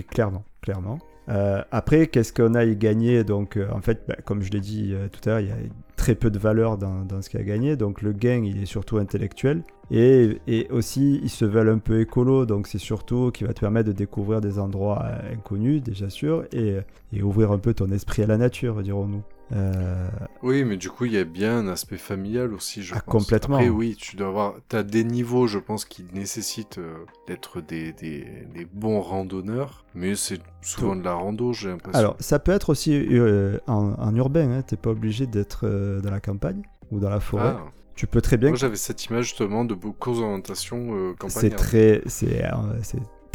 clairement, 0.10 0.44
clairement. 0.62 1.00
Euh, 1.30 1.64
après, 1.72 2.08
qu'est-ce 2.08 2.34
qu'on 2.34 2.56
a 2.56 2.66
gagner 2.66 3.24
Donc, 3.24 3.58
euh, 3.58 3.70
en 3.72 3.82
fait, 3.82 4.04
bah, 4.08 4.16
comme 4.26 4.42
je 4.42 4.52
l'ai 4.52 4.60
dit 4.60 4.92
euh, 4.94 5.08
tout 5.08 5.30
à 5.30 5.34
l'heure, 5.34 5.40
il 5.40 5.48
y 5.48 5.52
a 5.52 5.56
très 5.96 6.16
peu 6.16 6.32
de 6.32 6.40
valeur 6.40 6.78
dans, 6.78 7.06
dans 7.06 7.22
ce 7.22 7.30
qu'il 7.30 7.40
a 7.40 7.44
gagné. 7.44 7.76
Donc, 7.76 8.02
le 8.02 8.12
gain, 8.12 8.44
il 8.44 8.62
est 8.62 8.66
surtout 8.66 8.98
intellectuel. 8.98 9.64
Et, 9.92 10.40
et, 10.48 10.68
aussi, 10.72 11.20
ils 11.24 11.30
se 11.30 11.46
veulent 11.46 11.70
un 11.70 11.78
peu 11.78 12.00
écolo, 12.02 12.46
donc 12.46 12.68
c'est 12.68 12.80
surtout 12.80 13.30
qui 13.32 13.44
va 13.44 13.54
te 13.54 13.60
permettre 13.60 13.88
de 13.88 13.94
découvrir 13.94 14.42
des 14.42 14.58
endroits 14.58 15.06
inconnus, 15.32 15.84
déjà 15.84 16.10
sûr, 16.10 16.46
et, 16.54 16.78
et 17.12 17.22
ouvrir 17.22 17.52
un 17.52 17.60
peu 17.60 17.74
ton 17.74 17.92
esprit 17.92 18.24
à 18.24 18.28
la 18.28 18.38
nature, 18.38 18.82
dirons-nous. 18.82 19.22
Euh... 19.54 20.10
Oui, 20.44 20.64
mais 20.64 20.78
du 20.78 20.90
coup, 20.90 21.06
il 21.06 21.14
y 21.14 21.18
a 21.18 21.24
bien 21.24 21.58
un 21.58 21.68
aspect 21.68 21.98
familial 21.98 22.54
aussi, 22.54 22.84
je 22.84 22.94
ah, 22.96 23.02
pense. 23.02 23.24
Complètement. 23.24 23.58
Après, 23.58 23.70
oui, 23.70 23.96
tu 23.98 24.16
dois 24.16 24.28
avoir. 24.28 24.54
Tu 24.70 24.76
as 24.76 24.84
des 24.84 25.04
niveaux, 25.04 25.48
je 25.48 25.60
pense, 25.60 25.86
qui 25.86 26.06
nécessitent 26.14 26.78
euh, 26.78 27.06
d'être 27.28 27.62
des, 27.62 27.94
des, 27.94 28.26
des, 28.54 28.66
bons 28.66 29.02
randonneurs, 29.02 29.86
mais 29.94 30.16
c'est 30.16 30.40
souvent 30.62 30.96
de 30.96 31.04
la 31.04 31.14
rando, 31.14 31.54
j'ai 31.54 31.70
l'impression. 31.70 32.00
Alors, 32.00 32.16
ça 32.20 32.40
peut 32.40 32.52
être 32.52 32.70
aussi 32.70 32.94
euh, 32.94 33.58
en, 33.68 33.94
en, 33.94 34.16
urbain, 34.16 34.52
hein. 34.52 34.62
t'es 34.62 34.78
pas 34.78 34.92
obligé 34.92 35.28
d'être 35.28 35.68
dans 36.02 36.12
la 36.12 36.22
campagne 36.22 36.62
ou 36.92 37.00
dans 37.00 37.10
la 37.10 37.20
forêt. 37.20 37.56
Ah. 37.58 37.66
Tu 37.96 38.08
peux 38.08 38.22
très 38.22 38.38
bien. 38.38 38.50
Moi, 38.50 38.58
j'avais 38.58 38.78
cette 38.78 39.06
image 39.06 39.26
justement 39.26 39.66
de 39.66 39.76
beaucoup 39.76 40.14
d'orientation 40.14 41.14
campagne. 41.20 41.30
C'est 41.30 41.50
très, 41.52 42.02
c'est, 42.08 42.42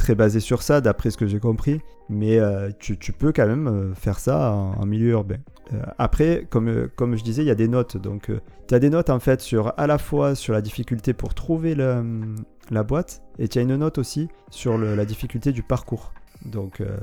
très 0.07 0.15
basé 0.15 0.41
sur 0.41 0.63
ça, 0.63 0.81
d'après 0.81 1.11
ce 1.11 1.17
que 1.17 1.27
j'ai 1.27 1.41
compris. 1.41 1.81
Mais 2.09 2.39
tu, 2.79 2.97
tu, 2.97 3.13
peux 3.13 3.33
quand 3.33 3.47
même 3.47 3.93
faire 3.97 4.21
ça 4.21 4.53
en, 4.53 4.81
en 4.81 4.87
milieu 4.87 5.11
urbain. 5.11 5.39
Euh, 5.73 5.83
après, 5.99 6.47
comme, 6.49 6.89
comme 6.95 7.17
je 7.17 7.25
disais, 7.25 7.43
il 7.43 7.47
y 7.47 7.51
a 7.51 7.57
des 7.57 7.69
notes. 7.69 7.97
Donc, 7.97 8.31
euh, 8.31 8.41
tu 8.69 8.75
as 8.75 8.79
des 8.79 8.91
notes 8.91 9.11
en 9.11 9.19
fait 9.19 9.41
sur 9.41 9.73
à 9.77 9.87
la 9.87 9.99
fois 9.99 10.35
sur 10.35 10.53
la 10.53 10.61
difficulté 10.61 11.13
pour 11.13 11.35
trouver 11.35 11.75
le, 11.75 12.35
la 12.71 12.83
boîte 12.83 13.23
et 13.39 13.49
tu 13.49 13.59
as 13.59 13.63
une 13.63 13.77
note 13.77 13.99
aussi 13.99 14.29
sur 14.51 14.79
la 14.79 15.05
difficulté 15.05 15.53
du 15.53 15.63
parcours. 15.63 16.13
Donc, 16.45 16.81
euh, 16.81 16.97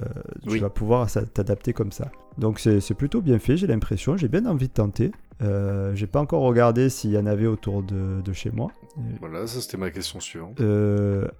tu 0.48 0.60
vas 0.60 0.70
pouvoir 0.70 1.10
t'adapter 1.12 1.74
comme 1.74 1.92
ça. 1.92 2.12
Donc, 2.38 2.60
c'est 2.60 2.94
plutôt 2.94 3.22
bien 3.22 3.40
fait, 3.40 3.58
j'ai 3.58 3.68
l'impression. 3.68 4.16
J'ai 4.16 4.28
bien 4.28 4.46
envie 4.46 4.68
de 4.68 4.74
tenter. 4.74 5.12
Euh, 5.42 5.94
j'ai 5.96 6.08
pas 6.08 6.22
encore 6.22 6.44
regardé 6.44 6.90
s'il 6.90 7.12
y 7.12 7.18
en 7.18 7.26
avait 7.26 7.48
autour 7.48 7.84
de, 7.84 8.22
de 8.22 8.34
chez 8.34 8.52
moi. 8.52 8.72
Voilà, 9.20 9.48
ça 9.48 9.60
c'était 9.62 9.78
ma 9.78 9.90
question 9.90 10.20
suivante. 10.20 10.62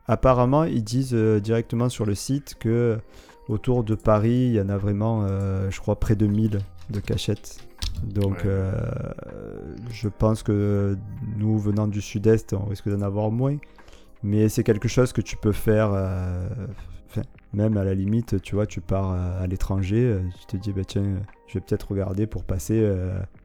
apparemment, 0.08 0.64
ils 0.64 0.84
disent 0.84 1.14
directement 1.14 1.90
sur 1.90 2.06
le 2.06 2.16
site 2.16 2.56
que 2.60 2.98
autour 3.48 3.84
de 3.84 3.96
Paris, 3.96 4.48
il 4.48 4.54
y 4.54 4.62
en 4.62 4.70
a 4.70 4.78
vraiment, 4.78 5.28
je 5.70 5.80
crois, 5.80 6.00
près 6.00 6.16
de 6.16 6.26
1000 6.26 6.60
de 6.90 7.00
cachette. 7.00 7.58
Donc, 8.02 8.46
euh, 8.46 8.74
je 9.90 10.10
pense 10.10 10.44
que 10.44 10.98
nous, 11.38 11.58
venant 11.58 11.88
du 11.88 12.02
sud-est, 12.02 12.54
on 12.54 12.66
risque 12.66 12.90
d'en 12.90 13.02
avoir 13.02 13.32
moins. 13.32 13.58
Mais 14.24 14.50
c'est 14.50 14.64
quelque 14.64 14.88
chose 14.88 15.12
que 15.14 15.22
tu 15.22 15.36
peux 15.36 15.52
faire, 15.52 15.92
euh, 15.94 16.48
même 17.54 17.78
à 17.78 17.84
la 17.84 17.94
limite, 17.94 18.42
tu 18.42 18.56
vois, 18.56 18.66
tu 18.66 18.82
pars 18.82 19.12
à, 19.12 19.46
l'étranger, 19.48 20.04
euh, 20.04 20.22
tu 20.40 20.46
te 20.46 20.58
dis, 20.58 20.72
bah, 20.72 20.84
tiens, 20.86 21.04
je 21.48 21.56
vais 21.56 21.60
peut-être 21.60 21.92
regarder 21.92 22.26
pour 22.26 22.44
passer, 22.44 22.90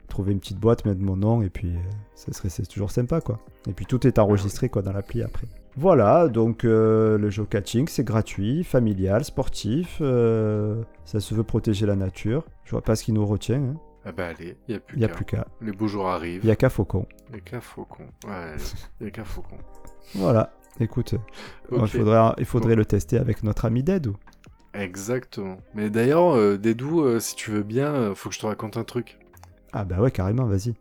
trouver 0.09 0.33
une 0.33 0.39
petite 0.39 0.59
boîte, 0.59 0.85
mettre 0.85 1.01
mon 1.01 1.15
nom, 1.15 1.41
et 1.41 1.49
puis 1.49 1.73
ça 2.15 2.33
serait, 2.33 2.49
c'est 2.49 2.67
toujours 2.67 2.91
sympa, 2.91 3.21
quoi. 3.21 3.39
Et 3.67 3.73
puis 3.73 3.85
tout 3.85 4.05
est 4.05 4.19
enregistré, 4.19 4.69
quoi, 4.69 4.81
dans 4.81 4.91
l'appli 4.91 5.23
après. 5.23 5.47
Voilà, 5.75 6.27
donc 6.27 6.65
euh, 6.65 7.17
le 7.17 7.29
geocaching, 7.29 7.87
c'est 7.87 8.03
gratuit, 8.03 8.63
familial, 8.63 9.23
sportif. 9.23 9.99
Euh, 10.01 10.83
ça 11.05 11.19
se 11.19 11.33
veut 11.33 11.43
protéger 11.43 11.85
la 11.85 11.95
nature. 11.95 12.43
Je 12.65 12.71
vois 12.71 12.81
pas 12.81 12.97
ce 12.97 13.03
qui 13.05 13.13
nous 13.13 13.25
retient. 13.25 13.63
Hein. 13.63 13.75
Ah 14.03 14.11
bah 14.11 14.27
allez, 14.27 14.57
il 14.67 14.71
n'y 14.71 14.75
a 14.75 14.79
plus 14.79 14.97
qu'à. 14.99 15.05
a 15.05 15.09
plus 15.09 15.25
qu'à. 15.25 15.47
Les 15.61 15.71
beaux 15.71 15.87
jours 15.87 16.09
arrivent. 16.09 16.41
Il 16.43 16.47
n'y 16.47 16.51
a 16.51 16.57
qu'à 16.57 16.69
Faucon. 16.69 17.05
Il 17.29 17.35
n'y 17.35 17.37
a 17.37 17.41
qu'à 17.41 17.61
Faucon. 17.61 18.03
Ouais, 18.27 18.55
il 18.99 19.03
n'y 19.03 19.07
a 19.07 19.11
qu'à 19.11 19.23
Faucon. 19.23 19.57
Voilà, 20.15 20.51
écoute, 20.79 21.15
il 21.71 21.87
faudrait, 21.87 22.33
il 22.39 22.45
faudrait 22.45 22.75
le 22.75 22.85
tester 22.85 23.17
avec 23.17 23.43
notre 23.43 23.65
ami 23.65 23.83
Dedou. 23.83 24.17
Exactement. 24.73 25.57
Mais 25.75 25.89
d'ailleurs, 25.89 26.35
euh, 26.35 26.57
Dedou, 26.57 27.19
si 27.19 27.35
tu 27.35 27.51
veux 27.51 27.63
bien, 27.63 28.13
faut 28.15 28.29
que 28.29 28.35
je 28.35 28.39
te 28.39 28.45
raconte 28.45 28.77
un 28.77 28.83
truc. 28.83 29.17
Ah 29.73 29.83
bah 29.83 29.99
ouais, 29.99 30.11
carrément, 30.11 30.45
vas-y. 30.45 30.73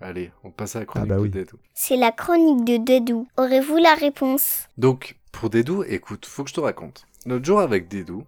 Allez, 0.00 0.30
on 0.44 0.50
passe 0.50 0.76
à 0.76 0.80
la 0.80 0.86
chronique 0.86 1.10
ah 1.10 1.16
bah 1.16 1.22
de 1.22 1.26
Dédou. 1.28 1.56
C'est 1.74 1.96
la 1.96 2.12
chronique 2.12 2.64
de 2.64 2.76
Dédou. 2.76 3.26
Aurez-vous 3.36 3.78
la 3.78 3.94
réponse? 3.94 4.68
Donc, 4.76 5.16
pour 5.32 5.50
Dédou, 5.50 5.82
écoute, 5.82 6.24
faut 6.26 6.44
que 6.44 6.50
je 6.50 6.54
te 6.54 6.60
raconte. 6.60 7.06
Notre 7.26 7.44
jour 7.44 7.60
avec 7.60 7.88
Dédou, 7.88 8.24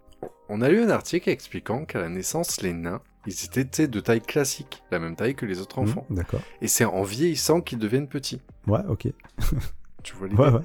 on 0.49 0.63
a 0.63 0.69
lu 0.69 0.83
un 0.83 0.91
article 0.91 1.31
expliquant 1.31 1.85
qu'à 1.85 2.01
la 2.01 2.09
naissance, 2.09 2.61
les 2.61 2.73
nains, 2.73 3.01
ils 3.27 3.45
étaient 3.45 3.87
de 3.87 4.01
taille 4.01 4.21
classique, 4.21 4.83
la 4.91 4.99
même 4.99 5.15
taille 5.15 5.37
que 5.37 5.47
les 5.47 5.61
autres 5.61 5.81
mmh, 5.81 5.85
enfants. 5.85 6.07
D'accord. 6.11 6.41
Et 6.61 6.67
c'est 6.67 6.85
en 6.85 7.03
vieillissant 7.03 7.61
qu'ils 7.61 7.79
deviennent 7.79 8.09
petits. 8.09 8.41
Ouais, 8.67 8.81
ok. 8.89 9.07
tu 10.03 10.17
vois 10.17 10.27
l'idée? 10.29 10.43
Ouais, 10.43 10.51
ouais. 10.51 10.63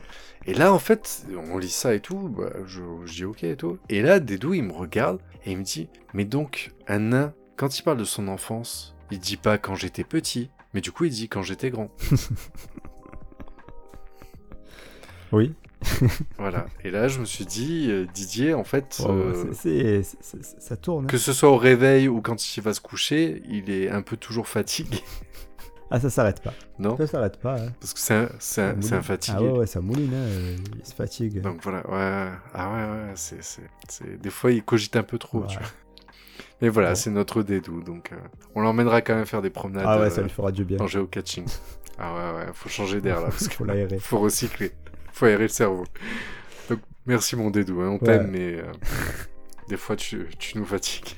Et 0.48 0.56
là, 0.56 0.74
en 0.74 0.80
fait, 0.80 1.28
on 1.52 1.60
lit 1.60 1.70
ça 1.70 1.94
et 1.94 2.00
tout, 2.00 2.30
bah, 2.30 2.50
je, 2.66 2.82
je 3.06 3.14
dis 3.14 3.26
ok 3.26 3.44
et 3.44 3.56
tout. 3.56 3.78
Et 3.90 4.02
là, 4.02 4.20
Dédou, 4.20 4.56
il 4.56 4.64
me 4.64 4.74
regarde 4.74 5.20
et 5.46 5.52
il 5.52 5.58
me 5.60 5.64
dit, 5.64 5.88
mais 6.14 6.26
donc, 6.26 6.72
un 6.88 7.00
nain, 7.00 7.34
quand 7.58 7.78
il 7.78 7.84
parle 7.84 7.98
de 7.98 8.04
son 8.06 8.28
enfance, 8.28 8.95
il 9.12 9.20
dit 9.20 9.38
pas 9.38 9.58
quand 9.58 9.76
j'étais 9.76 10.04
petit, 10.04 10.50
mais 10.74 10.82
du 10.82 10.92
coup, 10.92 11.06
il 11.06 11.12
dit 11.12 11.30
quand 11.30 11.44
j'étais 11.44 11.70
grand. 11.70 11.90
oui. 15.32 15.54
voilà. 16.38 16.66
Et 16.84 16.92
là, 16.92 17.08
je 17.08 17.20
me 17.20 17.26
suis 17.26 17.46
dit, 17.46 17.88
euh, 17.90 18.06
Didier, 18.14 18.54
en 18.54 18.64
fait, 18.64 19.02
euh, 19.06 19.54
ça 20.60 20.78
tourne. 20.78 21.06
Hein. 21.06 21.08
Que 21.08 21.18
ce 21.18 21.34
soit 21.34 21.50
au 21.50 21.58
réveil 21.58 22.08
ou 22.08 22.22
quand 22.22 22.58
il 22.58 22.64
va 22.64 22.74
se 22.74 22.82
coucher, 22.82 23.44
il 23.48 23.70
est 23.70 23.90
un 23.90 24.02
peu 24.02 24.18
toujours 24.18 24.48
fatigué. 24.48 25.00
Ah, 25.92 26.00
ça 26.00 26.10
s'arrête 26.10 26.42
pas. 26.42 26.52
Non 26.80 26.98
Ça 26.98 27.06
s'arrête 27.06 27.38
pas. 27.38 27.62
Hein. 27.62 27.70
Parce 27.80 27.94
que 27.94 28.00
c'est 28.00 28.16
un, 28.16 28.28
un, 28.64 28.94
un, 28.94 29.02
fatigué. 29.04 29.38
Ah 29.40 29.44
ouais, 29.44 29.60
ouais 29.60 29.68
ça 29.68 29.82
mouline, 29.82 30.16
hein. 30.16 30.56
il 30.80 30.84
se 30.84 30.96
fatigue. 30.96 31.42
Donc 31.42 31.62
voilà, 31.62 31.88
ouais. 31.88 32.32
Ah 32.56 32.74
ouais, 32.74 32.90
ouais, 32.90 33.14
c'est... 33.14 33.40
Des 34.20 34.32
fois, 34.32 34.52
il 34.52 34.64
cogite 34.64 34.96
un 34.96 35.04
peu 35.04 35.20
trop, 35.20 35.46
tu 35.46 35.60
vois. 35.60 35.68
Mais 36.62 36.70
voilà, 36.70 36.96
c'est 36.96 37.10
notre 37.10 37.44
dédou, 37.44 37.82
donc 37.82 38.12
euh, 38.12 38.16
on 38.56 38.62
l'emmènera 38.62 39.02
quand 39.02 39.16
même 39.16 39.26
faire 39.26 39.42
des 39.42 39.50
promenades. 39.50 39.86
Ah 39.88 40.00
ouais, 40.00 40.10
ça 40.10 40.22
lui 40.22 40.30
fera 40.30 40.52
du 40.52 40.64
bien. 40.64 40.80
En 40.80 40.88
géocaching. 40.88 41.46
ah 42.00 42.14
ouais, 42.14 42.38
ouais, 42.38 42.52
faut 42.54 42.70
changer 42.70 43.02
d'air 43.02 43.20
là, 43.20 43.28
parce 43.28 43.48
faut 43.50 43.66
l'aérer. 43.66 44.00
Faut 44.00 44.20
recycler, 44.20 44.72
faut 45.12 45.26
aérer 45.26 45.44
le 45.44 45.50
cerveau. 45.50 45.84
Donc 46.70 46.80
merci 47.06 47.36
mon 47.36 47.50
dédou, 47.50 47.82
hein, 47.82 47.90
on 47.90 48.00
t'aime, 48.00 48.30
mais 48.32 48.56
euh, 48.56 48.72
des 49.68 49.78
fois 49.78 49.96
tu, 49.96 50.28
tu, 50.40 50.58
nous 50.58 50.66
fatigues. 50.66 51.16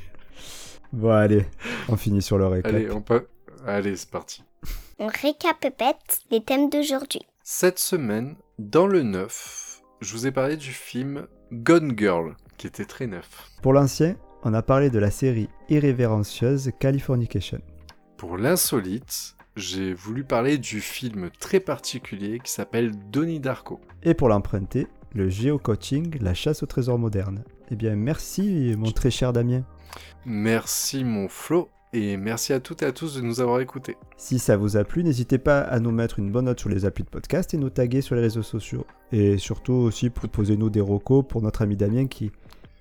Bon 0.91 1.12
allez, 1.12 1.45
on 1.89 1.97
finit 1.97 2.21
sur 2.21 2.38
le 2.38 2.47
récap. 2.47 2.73
Allez, 2.73 2.89
on 2.91 3.02
peut... 3.02 3.28
allez, 3.65 3.95
c'est 3.95 4.10
parti. 4.10 4.43
On 4.97 5.08
récapépète 5.08 6.21
les 6.32 6.41
thèmes 6.41 6.69
d'aujourd'hui. 6.69 7.21
Cette 7.43 7.78
semaine, 7.78 8.36
dans 8.58 8.88
le 8.88 9.04
neuf, 9.04 9.82
je 10.02 10.13
vous 10.13 10.26
ai 10.26 10.32
parlé 10.32 10.58
du 10.58 10.71
film 10.71 11.28
Gone 11.52 11.93
Girl, 11.95 12.36
qui 12.58 12.65
était 12.65 12.86
très 12.86 13.06
neuf. 13.06 13.52
Pour 13.62 13.73
l'ancien, 13.73 14.15
on 14.47 14.53
a 14.53 14.62
parlé 14.62 14.89
de 14.89 14.97
la 14.97 15.12
série 15.12 15.49
irrévérencieuse 15.67 16.71
Californication. 16.79 17.60
Pour 18.15 18.38
l'insolite, 18.38 19.36
j'ai 19.57 19.93
voulu 19.93 20.23
parler 20.23 20.57
du 20.57 20.79
film 20.79 21.29
très 21.38 21.60
particulier 21.60 22.39
qui 22.41 22.49
s'appelle 22.49 22.93
Donnie 23.12 23.41
Darko. 23.41 23.81
Et 24.03 24.13
pour 24.13 24.29
l'emprunter, 24.29 24.88
le 25.13 25.27
géocoaching, 25.27 26.17
la 26.21 26.33
chasse 26.33 26.63
au 26.63 26.65
trésor 26.65 26.97
moderne. 26.97 27.43
Eh 27.71 27.75
bien, 27.75 27.97
merci 27.97 28.73
mon 28.77 28.89
très 28.91 29.12
cher 29.12 29.33
Damien. 29.33 29.65
Merci 30.25 31.03
mon 31.03 31.27
Flo. 31.27 31.67
Et 31.91 32.15
merci 32.15 32.53
à 32.53 32.62
toutes 32.62 32.83
et 32.83 32.86
à 32.86 32.93
tous 32.93 33.15
de 33.15 33.21
nous 33.21 33.41
avoir 33.41 33.60
écoutés. 33.60 33.97
Si 34.15 34.39
ça 34.39 34.55
vous 34.55 34.77
a 34.77 34.86
plu, 34.86 35.03
n'hésitez 35.03 35.39
pas 35.39 35.60
à 35.60 35.81
nous 35.81 35.91
mettre 35.91 36.19
une 36.19 36.31
bonne 36.31 36.45
note 36.45 36.62
sur 36.62 36.69
les 36.69 36.86
applis 36.86 37.03
de 37.03 37.10
podcast 37.10 37.53
et 37.53 37.57
nous 37.57 37.69
taguer 37.69 37.99
sur 37.99 38.15
les 38.15 38.21
réseaux 38.21 38.43
sociaux. 38.43 38.86
Et 39.12 39.38
surtout 39.38 39.73
aussi 39.73 40.10
proposez-nous 40.10 40.69
des 40.69 40.81
recos 40.81 41.25
pour 41.27 41.41
notre 41.41 41.63
ami 41.63 41.75
Damien 41.75 42.07
qui, 42.07 42.31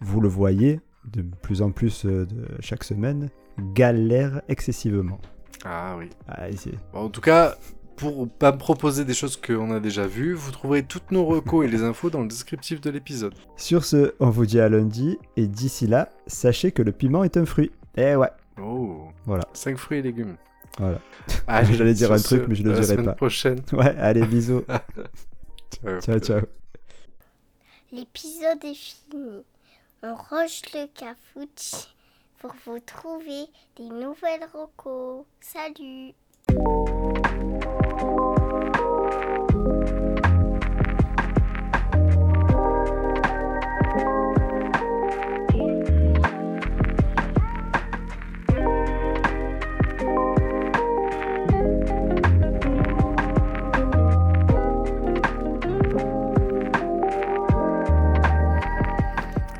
vous 0.00 0.20
le 0.20 0.28
voyez, 0.28 0.80
de 1.12 1.22
plus 1.42 1.62
en 1.62 1.70
plus 1.70 2.04
euh, 2.04 2.26
de 2.26 2.46
chaque 2.60 2.84
semaine, 2.84 3.30
galère 3.74 4.42
excessivement. 4.48 5.20
Ah 5.64 5.96
oui. 5.98 6.10
Ah, 6.28 6.46
en 6.92 7.08
tout 7.08 7.20
cas, 7.20 7.56
pour 7.96 8.28
pas 8.28 8.52
me 8.52 8.58
proposer 8.58 9.04
des 9.04 9.14
choses 9.14 9.36
qu'on 9.36 9.70
a 9.72 9.80
déjà 9.80 10.06
vues, 10.06 10.34
vous 10.34 10.52
trouverez 10.52 10.82
toutes 10.82 11.10
nos 11.10 11.24
recos 11.24 11.64
et 11.66 11.68
les 11.68 11.82
infos 11.82 12.10
dans 12.10 12.20
le 12.20 12.28
descriptif 12.28 12.80
de 12.80 12.90
l'épisode. 12.90 13.34
Sur 13.56 13.84
ce, 13.84 14.14
on 14.20 14.30
vous 14.30 14.46
dit 14.46 14.60
à 14.60 14.68
lundi, 14.68 15.18
et 15.36 15.46
d'ici 15.46 15.86
là, 15.86 16.10
sachez 16.26 16.72
que 16.72 16.82
le 16.82 16.92
piment 16.92 17.24
est 17.24 17.36
un 17.36 17.46
fruit. 17.46 17.70
Eh 17.96 18.14
ouais. 18.14 18.30
Oh. 18.60 19.08
Voilà. 19.24 19.44
5 19.54 19.76
fruits 19.78 19.98
et 19.98 20.02
légumes. 20.02 20.36
Voilà. 20.78 21.00
J'allais 21.72 21.94
dire 21.94 22.12
un 22.12 22.18
truc, 22.18 22.44
mais 22.48 22.54
je 22.54 22.62
ne 22.62 22.70
le 22.70 22.80
dirai 22.80 23.02
pas. 23.02 23.12
prochaine. 23.14 23.60
Ouais, 23.72 23.96
allez, 23.98 24.26
bisous. 24.26 24.62
ciao, 25.82 26.00
ciao. 26.00 26.18
ciao. 26.18 26.40
L'épisode 27.92 28.64
est 28.64 28.74
fini. 28.74 29.42
On 30.08 30.14
roche 30.14 30.62
le 30.72 30.86
cafouche 30.86 31.88
pour 32.38 32.52
vous 32.64 32.78
trouver 32.78 33.46
des 33.74 33.88
nouvelles 33.88 34.46
recos. 34.54 35.24
Salut 35.40 36.14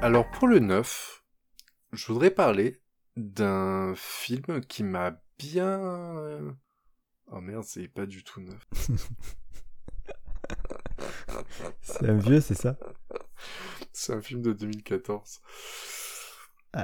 Alors 0.07 0.31
pour 0.31 0.47
le 0.47 0.61
9, 0.61 1.25
je 1.93 2.07
voudrais 2.07 2.31
parler 2.31 2.81
d'un 3.17 3.93
film 3.97 4.61
qui 4.61 4.85
m'a 4.85 5.21
bien... 5.37 6.55
Oh 7.33 7.41
merde, 7.41 7.65
c'est 7.65 7.89
pas 7.89 8.07
du 8.07 8.23
tout 8.23 8.41
neuf. 8.41 8.65
c'est 11.83 12.09
un 12.09 12.19
vieux, 12.19 12.41
c'est 12.41 12.55
ça? 12.55 12.79
C'est 13.93 14.13
un 14.13 14.23
film 14.23 14.43
de 14.43 14.53
2014. 14.53 15.41
Euh, 16.77 16.83